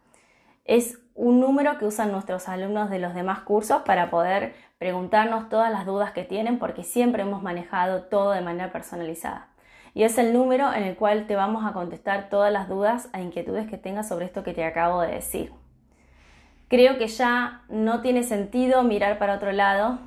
Es 0.63 0.99
un 1.15 1.41
número 1.41 1.77
que 1.77 1.83
usan 1.85 2.13
nuestros 2.13 2.47
alumnos 2.47 2.89
de 2.89 2.99
los 2.99 3.13
demás 3.13 3.41
cursos 3.41 3.81
para 3.81 4.09
poder 4.09 4.55
preguntarnos 4.77 5.49
todas 5.49 5.69
las 5.69 5.85
dudas 5.85 6.11
que 6.11 6.23
tienen 6.23 6.59
porque 6.59 6.85
siempre 6.85 7.23
hemos 7.23 7.43
manejado 7.43 8.03
todo 8.03 8.31
de 8.31 8.39
manera 8.39 8.71
personalizada. 8.71 9.49
Y 9.93 10.03
es 10.03 10.17
el 10.17 10.31
número 10.31 10.73
en 10.73 10.83
el 10.83 10.95
cual 10.95 11.27
te 11.27 11.35
vamos 11.35 11.65
a 11.65 11.73
contestar 11.73 12.29
todas 12.29 12.53
las 12.53 12.69
dudas 12.69 13.09
e 13.13 13.21
inquietudes 13.21 13.67
que 13.67 13.77
tengas 13.77 14.07
sobre 14.07 14.27
esto 14.27 14.45
que 14.45 14.53
te 14.53 14.63
acabo 14.63 15.01
de 15.01 15.11
decir. 15.11 15.51
Creo 16.69 16.97
que 16.97 17.07
ya 17.07 17.63
no 17.67 17.99
tiene 17.99 18.23
sentido 18.23 18.83
mirar 18.83 19.19
para 19.19 19.35
otro 19.35 19.51
lado 19.51 19.99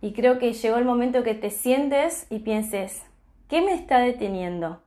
y 0.00 0.12
creo 0.12 0.38
que 0.38 0.52
llegó 0.52 0.76
el 0.76 0.84
momento 0.84 1.22
que 1.22 1.34
te 1.34 1.50
sientes 1.50 2.26
y 2.30 2.40
pienses, 2.40 3.04
¿qué 3.48 3.62
me 3.62 3.72
está 3.72 3.98
deteniendo? 3.98 4.82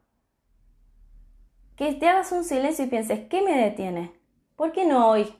Que 1.75 1.93
te 1.93 2.07
hagas 2.07 2.31
un 2.31 2.43
silencio 2.43 2.85
y 2.85 2.89
pienses, 2.89 3.27
¿qué 3.27 3.41
me 3.41 3.57
detiene? 3.57 4.13
¿Por 4.55 4.71
qué 4.71 4.85
no 4.85 5.09
hoy? 5.09 5.33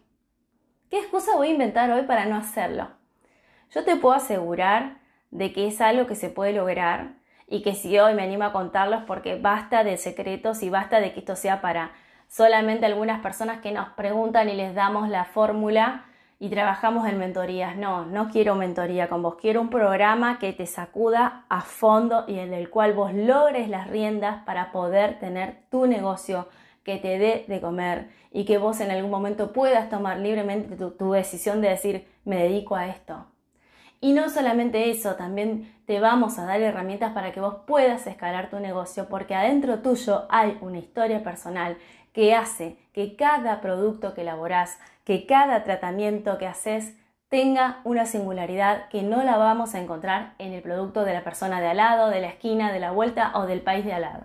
¿Qué 0.90 1.00
excusa 1.00 1.36
voy 1.36 1.50
a 1.50 1.52
inventar 1.52 1.90
hoy 1.92 2.04
para 2.04 2.26
no 2.26 2.36
hacerlo? 2.36 2.90
Yo 3.74 3.86
te 3.86 3.96
puedo 3.96 4.16
asegurar 4.16 5.00
de 5.30 5.54
que 5.54 5.68
es 5.68 5.80
algo 5.80 6.08
que 6.08 6.16
se 6.16 6.30
puede 6.30 6.52
lograr 6.52 7.14
y 7.48 7.62
que 7.62 7.74
si 7.74 7.98
hoy 7.98 8.14
me 8.14 8.24
animo 8.24 8.44
a 8.44 8.52
contarlos 8.52 9.04
porque 9.04 9.40
basta 9.40 9.84
de 9.84 9.96
secretos 9.98 10.64
y 10.64 10.70
basta 10.70 11.00
de 11.00 11.14
que 11.14 11.20
esto 11.20 11.36
sea 11.36 11.62
para 11.62 11.94
solamente 12.28 12.86
algunas 12.86 13.22
personas 13.22 13.62
que 13.62 13.72
nos 13.72 13.90
preguntan 13.90 14.50
y 14.50 14.54
les 14.54 14.76
damos 14.76 15.08
la 15.08 15.26
fórmula 15.26 16.06
y 16.41 16.49
trabajamos 16.49 17.08
en 17.08 17.19
mentorías. 17.19 17.77
No, 17.77 18.04
no 18.08 18.30
quiero 18.30 18.56
mentoría 18.56 19.08
con 19.08 19.21
vos, 19.21 19.36
quiero 19.36 19.62
un 19.62 19.69
programa 19.69 20.39
que 20.39 20.54
te 20.54 20.65
sacuda 20.65 21.45
a 21.49 21.62
fondo 21.62 22.25
y 22.27 22.39
en 22.39 22.56
el 22.56 22.71
cual 22.71 22.93
vos 22.93 23.13
logres 23.13 23.69
las 23.69 23.88
riendas 23.88 24.43
para 24.43 24.71
poder 24.71 25.19
tener 25.19 25.60
tu 25.69 25.86
negocio 25.86 26.47
que 26.84 26.97
te 26.97 27.19
dé 27.19 27.45
de 27.47 27.62
comer 27.62 28.10
y 28.32 28.45
que 28.45 28.58
vos 28.58 28.82
en 28.82 28.89
algún 28.89 29.12
momento 29.12 29.54
puedas 29.54 29.91
tomar 29.91 30.17
libremente 30.17 30.75
tu, 30.75 31.12
decisión 31.12 31.62
de 31.62 31.69
decir, 31.69 32.08
me 32.25 32.38
dedico 32.38 32.75
a 32.75 32.88
esto. 32.88 33.27
Y 33.99 34.13
no 34.13 34.27
solamente 34.27 34.89
eso, 34.89 35.13
también 35.13 35.75
te 35.86 35.99
vamos 35.99 36.39
a 36.39 36.45
dar 36.45 36.60
herramientas 36.60 37.13
para 37.13 37.32
que 37.32 37.39
vos 37.39 37.58
puedas 37.67 38.08
escalar 38.08 38.49
tu 38.49 38.60
negocio, 38.60 39.08
porque 39.10 39.36
adentro 39.36 39.84
tuyo 39.84 40.25
hay 40.32 40.58
una 40.62 40.80
historia 40.80 41.21
personal 41.21 41.77
que 42.13 42.36
hace 42.36 42.78
que 42.93 43.15
cada 43.15 43.62
producto 43.62 44.13
que 44.13 44.21
elaborás, 44.21 44.80
que 45.04 45.26
cada 45.26 45.63
tratamiento 45.63 46.38
que 46.38 46.47
haces 46.47 46.95
tenga 47.30 47.80
una 47.86 48.06
singularidad 48.06 48.89
que 48.89 49.04
no 49.04 49.24
la 49.24 49.38
vamos 49.38 49.74
a 49.74 49.80
encontrar 49.80 50.34
en 50.38 50.52
el 50.52 50.62
producto 50.62 51.06
de 51.06 51.13
la 51.13 51.24
persona 51.24 51.62
de 51.62 51.67
al 51.67 51.78
lado, 51.78 52.10
de 52.10 52.19
la 52.19 52.28
esquina, 52.28 52.74
de 52.74 52.82
la 52.82 52.91
vuelta 52.91 53.32
o 53.36 53.45
del 53.45 53.62
país 53.62 53.86
de 53.86 53.93
al 53.93 54.02
lado. 54.02 54.24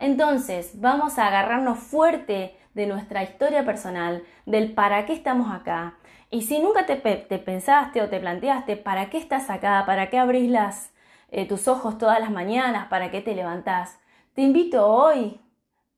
Entonces, 0.00 0.80
vamos 0.80 1.18
a 1.18 1.28
agarrarnos 1.28 1.78
fuerte 1.78 2.56
de 2.74 2.86
nuestra 2.86 3.22
historia 3.22 3.64
personal, 3.64 4.24
del 4.46 4.72
para 4.72 5.06
qué 5.06 5.12
estamos 5.12 5.52
acá. 5.52 5.94
Y 6.30 6.42
si 6.42 6.58
nunca 6.60 6.86
te, 6.86 6.96
pensaste 6.96 8.02
o 8.02 8.08
te 8.08 8.18
planteaste 8.18 8.76
para 8.76 9.10
qué 9.10 9.18
estás 9.18 9.50
acá, 9.50 9.84
para 9.86 10.10
qué 10.10 10.18
abrís 10.18 10.50
las, 10.50 10.92
eh, 11.30 11.46
tus 11.46 11.68
ojos 11.68 11.98
todas 11.98 12.18
las 12.18 12.30
mañanas, 12.30 12.88
para 12.88 13.10
qué 13.10 13.20
te 13.20 13.34
levantás, 13.34 13.98
te 14.34 14.42
invito 14.42 14.86
hoy, 14.86 15.40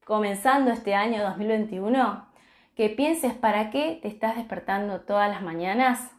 comenzando 0.04 0.70
este 0.70 0.94
año 0.94 1.22
2021, 1.22 2.26
que 2.74 2.88
pienses 2.88 3.34
para 3.34 3.70
qué 3.70 3.98
te 4.02 4.08
estás 4.08 4.36
despertando 4.36 5.00
todas 5.00 5.30
las 5.30 5.42
mañanas 5.42 6.10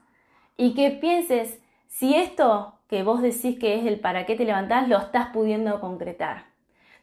y 0.55 0.73
que 0.73 0.91
pienses 0.91 1.59
si 1.87 2.15
esto 2.15 2.79
que 2.87 3.03
vos 3.03 3.21
decís 3.21 3.59
que 3.59 3.79
es 3.79 3.85
el 3.85 3.99
para 3.99 4.25
qué 4.25 4.35
te 4.35 4.45
levantás 4.45 4.87
lo 4.87 4.97
estás 4.97 5.27
pudiendo 5.27 5.79
concretar. 5.79 6.45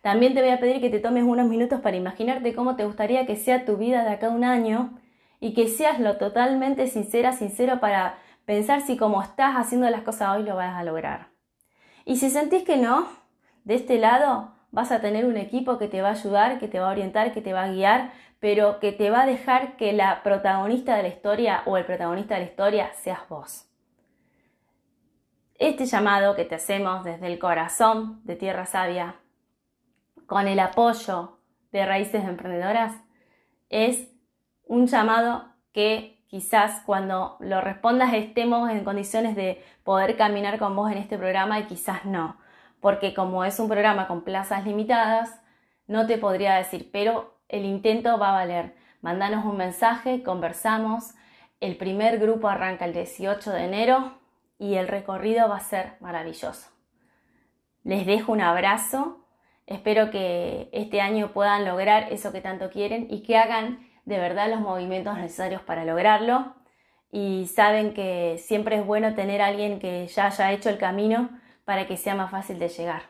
También 0.03 0.35
te 0.35 0.41
voy 0.41 0.51
a 0.51 0.61
pedir 0.61 0.81
que 0.81 0.89
te 0.89 1.01
tomes 1.01 1.25
unos 1.25 1.47
minutos 1.47 1.81
para 1.81 1.97
imaginarte 1.97 2.55
cómo 2.55 2.77
te 2.77 2.85
gustaría 2.85 3.27
que 3.27 3.37
sea 3.37 3.65
tu 3.65 3.77
vida 3.77 4.03
de 4.05 4.11
acá 4.11 4.31
un 4.31 4.45
año 4.45 4.99
y 5.41 5.53
que 5.53 5.69
seas 5.69 6.01
lo 6.01 6.17
totalmente 6.17 6.87
sincera, 6.87 7.33
sincero 7.33 7.81
para 7.81 8.19
pensar 8.47 8.81
si 8.81 8.97
como 8.97 9.21
estás 9.21 9.57
haciendo 9.57 9.91
las 9.91 10.03
cosas 10.03 10.37
hoy 10.37 10.45
lo 10.45 10.57
vas 10.57 10.75
a 10.75 10.85
lograr. 10.85 11.29
Y 12.07 12.17
si 12.17 12.31
sentís 12.31 12.63
que 12.63 12.79
no, 12.79 13.07
de 13.65 13.75
este 13.75 13.99
lado 13.99 14.53
vas 14.71 14.93
a 14.93 15.01
tener 15.01 15.25
un 15.25 15.37
equipo 15.37 15.79
que 15.79 15.89
te 15.89 16.03
va 16.03 16.09
a 16.09 16.13
ayudar, 16.13 16.59
que 16.59 16.69
te 16.69 16.81
va 16.81 16.89
a 16.89 16.93
orientar, 16.93 17.33
que 17.33 17.43
te 17.43 17.53
va 17.53 17.65
a 17.65 17.73
guiar, 17.73 18.13
pero 18.39 18.81
que 18.81 18.93
te 18.93 19.11
va 19.11 19.23
a 19.23 19.27
dejar 19.27 19.77
que 19.77 19.93
la 19.93 20.23
protagonista 20.23 20.97
de 20.97 21.03
la 21.03 21.09
historia 21.09 21.63
o 21.67 21.77
el 21.77 21.85
protagonista 21.85 22.35
de 22.35 22.41
la 22.41 22.47
historia 22.47 22.93
seas 22.95 23.29
vos. 23.29 23.67
Este 25.59 25.85
llamado 25.85 26.35
que 26.37 26.47
te 26.47 26.55
hacemos 26.55 27.05
desde 27.05 27.27
el 27.27 27.39
corazón 27.39 28.25
de 28.25 28.35
Tierra 28.37 28.65
Sabia 28.65 29.17
con 30.27 30.49
el 30.49 30.59
apoyo 30.59 31.39
de 31.71 31.85
Raíces 31.85 32.25
Emprendedoras 32.25 32.95
es 33.69 34.09
un 34.67 34.87
llamado 34.87 35.45
que 35.73 36.25
quizás 36.29 36.81
cuando 36.87 37.37
lo 37.41 37.61
respondas 37.61 38.15
estemos 38.15 38.71
en 38.71 38.85
condiciones 38.85 39.37
de 39.37 39.63
poder 39.85 40.17
caminar 40.17 40.59
con 40.59 40.75
vos 40.75 40.91
en 40.91 40.99
este 40.99 41.19
programa 41.19 41.59
y 41.59 41.65
quizás 41.65 42.05
no, 42.05 42.37
porque 42.81 43.15
como 43.15 43.45
es 43.45 43.59
un 43.61 43.69
programa 43.69 44.07
con 44.07 44.23
plazas 44.23 44.65
limitadas, 44.65 45.41
no 45.87 46.07
te 46.07 46.19
podría 46.19 46.55
decir, 46.55 46.91
pero 46.93 47.39
el 47.49 47.65
intento 47.65 48.19
va 48.19 48.31
a 48.31 48.33
valer. 48.33 48.75
Mándanos 49.03 49.45
un 49.45 49.57
mensaje, 49.57 50.23
conversamos. 50.23 51.15
El 51.61 51.77
primer 51.77 52.19
grupo 52.19 52.49
arranca 52.49 52.85
el 52.85 52.93
18 52.93 53.51
de 53.51 53.65
enero 53.65 54.19
y 54.59 54.75
el 54.75 54.89
recorrido 54.89 55.49
va 55.49 55.57
a 55.57 55.61
ser 55.61 55.95
maravilloso. 56.01 56.71
Les 57.83 58.07
dejo 58.07 58.33
un 58.33 58.41
abrazo 58.41 59.21
Espero 59.71 60.11
que 60.11 60.69
este 60.73 61.01
año 61.01 61.33
puedan 61.33 61.65
lograr 61.65 62.13
eso 62.13 62.33
que 62.33 62.41
tanto 62.41 62.71
quieren 62.71 63.07
y 63.09 63.23
que 63.23 63.37
hagan 63.37 63.89
de 64.05 64.19
verdad 64.19 64.51
los 64.51 64.61
movimientos 64.61 65.17
necesarios 65.17 65.63
para 65.63 65.85
lograrlo. 65.85 66.57
Y 67.13 67.47
saben 67.47 67.95
que 67.95 68.37
siempre 68.39 68.77
es 68.77 68.85
bueno 68.85 69.15
tener 69.15 69.41
a 69.41 69.47
alguien 69.47 69.79
que 69.79 70.09
ya 70.09 70.27
haya 70.27 70.51
hecho 70.51 70.71
el 70.71 70.79
camino 70.79 71.31
para 71.65 71.87
que 71.87 71.97
sea 71.97 72.15
más 72.15 72.31
fácil 72.31 72.59
de 72.59 72.69
llegar. 72.69 73.03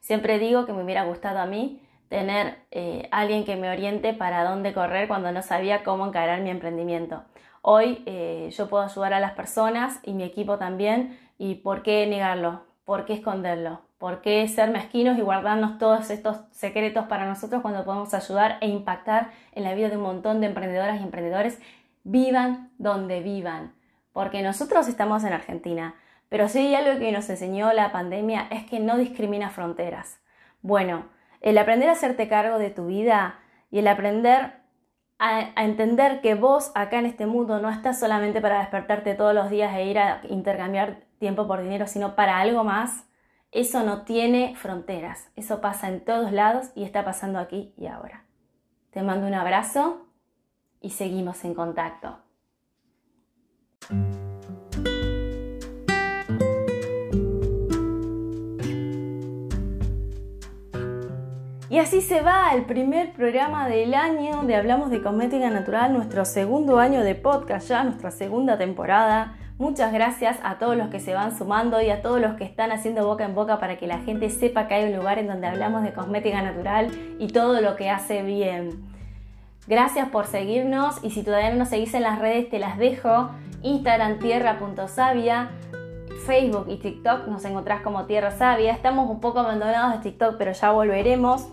Siempre 0.00 0.38
digo 0.38 0.66
que 0.66 0.72
me 0.72 0.82
hubiera 0.82 1.04
gustado 1.04 1.38
a 1.38 1.46
mí 1.46 1.82
tener 2.08 2.58
eh, 2.70 3.08
alguien 3.10 3.44
que 3.44 3.56
me 3.56 3.70
oriente 3.70 4.12
para 4.12 4.44
dónde 4.44 4.72
correr 4.72 5.08
cuando 5.08 5.32
no 5.32 5.42
sabía 5.42 5.82
cómo 5.82 6.06
encarar 6.06 6.40
mi 6.40 6.50
emprendimiento. 6.50 7.24
Hoy 7.62 8.02
eh, 8.06 8.50
yo 8.52 8.68
puedo 8.68 8.84
ayudar 8.84 9.14
a 9.14 9.20
las 9.20 9.32
personas 9.32 10.00
y 10.02 10.12
mi 10.12 10.24
equipo 10.24 10.58
también 10.58 11.18
y 11.38 11.56
por 11.56 11.82
qué 11.82 12.06
negarlo, 12.06 12.64
por 12.84 13.04
qué 13.04 13.14
esconderlo, 13.14 13.80
¿Por 14.02 14.20
qué 14.20 14.48
ser 14.48 14.72
mezquinos 14.72 15.16
y 15.16 15.20
guardarnos 15.20 15.78
todos 15.78 16.10
estos 16.10 16.38
secretos 16.50 17.06
para 17.06 17.24
nosotros 17.24 17.62
cuando 17.62 17.84
podemos 17.84 18.12
ayudar 18.12 18.58
e 18.60 18.66
impactar 18.66 19.30
en 19.52 19.62
la 19.62 19.74
vida 19.74 19.90
de 19.90 19.96
un 19.96 20.02
montón 20.02 20.40
de 20.40 20.48
emprendedoras 20.48 21.00
y 21.00 21.04
emprendedores? 21.04 21.60
Vivan 22.02 22.72
donde 22.78 23.20
vivan, 23.20 23.76
porque 24.12 24.42
nosotros 24.42 24.88
estamos 24.88 25.22
en 25.22 25.32
Argentina, 25.32 25.94
pero 26.32 26.46
hay 26.54 26.74
algo 26.74 26.98
que 26.98 27.12
nos 27.12 27.28
enseñó 27.28 27.74
la 27.74 27.92
pandemia 27.92 28.46
es 28.50 28.64
que 28.64 28.80
no 28.80 28.96
discrimina 28.96 29.50
fronteras. 29.50 30.18
Bueno, 30.62 31.10
el 31.42 31.58
aprender 31.58 31.90
a 31.90 31.92
hacerte 31.92 32.26
cargo 32.26 32.58
de 32.58 32.70
tu 32.70 32.86
vida 32.86 33.38
y 33.70 33.80
el 33.80 33.86
aprender 33.86 34.54
a, 35.18 35.50
a, 35.54 35.64
entender 35.64 36.22
que 36.22 36.34
vos 36.34 36.72
acá 36.74 36.98
en 36.98 37.04
este 37.04 37.26
mundo 37.26 37.60
no 37.60 37.68
estás 37.68 38.00
solamente 38.00 38.40
para 38.40 38.60
despertarte 38.60 39.14
todos 39.14 39.34
los 39.34 39.50
días 39.50 39.76
e 39.76 39.84
ir 39.84 39.98
a 39.98 40.22
intercambiar 40.26 41.02
tiempo 41.18 41.46
por 41.46 41.60
dinero, 41.60 41.86
sino 41.86 42.16
para 42.16 42.38
algo 42.38 42.64
más, 42.64 43.04
eso 43.50 43.82
no 43.82 44.04
tiene 44.04 44.56
fronteras, 44.56 45.30
eso 45.36 45.60
pasa 45.60 45.90
en 45.90 46.02
todos 46.02 46.32
lados 46.32 46.70
y 46.74 46.84
está 46.84 47.04
pasando 47.04 47.40
aquí 47.40 47.74
y 47.76 47.88
ahora. 47.88 48.24
Te 48.90 49.02
mando 49.02 49.26
un 49.26 49.34
abrazo 49.34 50.06
y 50.80 50.92
seguimos 50.92 51.44
en 51.44 51.52
contacto. 51.52 52.20
Así 61.82 62.00
se 62.00 62.22
va 62.22 62.54
el 62.54 62.64
primer 62.64 63.12
programa 63.12 63.68
del 63.68 63.94
año 63.94 64.44
de 64.44 64.54
Hablamos 64.54 64.88
de 64.88 65.02
Cosmética 65.02 65.50
Natural, 65.50 65.92
nuestro 65.92 66.24
segundo 66.24 66.78
año 66.78 67.02
de 67.02 67.16
podcast 67.16 67.68
ya, 67.68 67.82
nuestra 67.82 68.12
segunda 68.12 68.56
temporada. 68.56 69.34
Muchas 69.58 69.92
gracias 69.92 70.38
a 70.44 70.60
todos 70.60 70.76
los 70.76 70.90
que 70.90 71.00
se 71.00 71.12
van 71.12 71.36
sumando 71.36 71.82
y 71.82 71.90
a 71.90 72.00
todos 72.00 72.20
los 72.20 72.34
que 72.34 72.44
están 72.44 72.70
haciendo 72.70 73.04
boca 73.04 73.24
en 73.24 73.34
boca 73.34 73.58
para 73.58 73.78
que 73.78 73.88
la 73.88 73.98
gente 73.98 74.30
sepa 74.30 74.68
que 74.68 74.74
hay 74.74 74.92
un 74.92 74.96
lugar 74.96 75.18
en 75.18 75.26
donde 75.26 75.48
hablamos 75.48 75.82
de 75.82 75.92
cosmética 75.92 76.40
natural 76.40 76.92
y 77.18 77.26
todo 77.28 77.60
lo 77.60 77.74
que 77.74 77.90
hace 77.90 78.22
bien. 78.22 78.84
Gracias 79.66 80.08
por 80.08 80.26
seguirnos 80.26 81.02
y 81.02 81.10
si 81.10 81.24
todavía 81.24 81.50
no 81.50 81.56
nos 81.56 81.68
seguís 81.68 81.94
en 81.94 82.04
las 82.04 82.20
redes 82.20 82.48
te 82.48 82.60
las 82.60 82.78
dejo. 82.78 83.30
Instagram 83.64 84.20
tierra.savia, 84.20 85.50
Facebook 86.26 86.66
y 86.68 86.76
TikTok 86.76 87.26
nos 87.26 87.44
encontrás 87.44 87.82
como 87.82 88.04
Tierra 88.04 88.30
Sabia. 88.30 88.70
Estamos 88.70 89.10
un 89.10 89.18
poco 89.18 89.40
abandonados 89.40 89.94
de 89.94 89.98
TikTok 90.10 90.36
pero 90.38 90.52
ya 90.52 90.70
volveremos. 90.70 91.48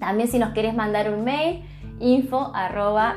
También 0.00 0.28
si 0.28 0.40
nos 0.40 0.52
querés 0.52 0.74
mandar 0.74 1.12
un 1.12 1.22
mail, 1.22 1.64
info 2.00 2.50
arroba 2.54 3.16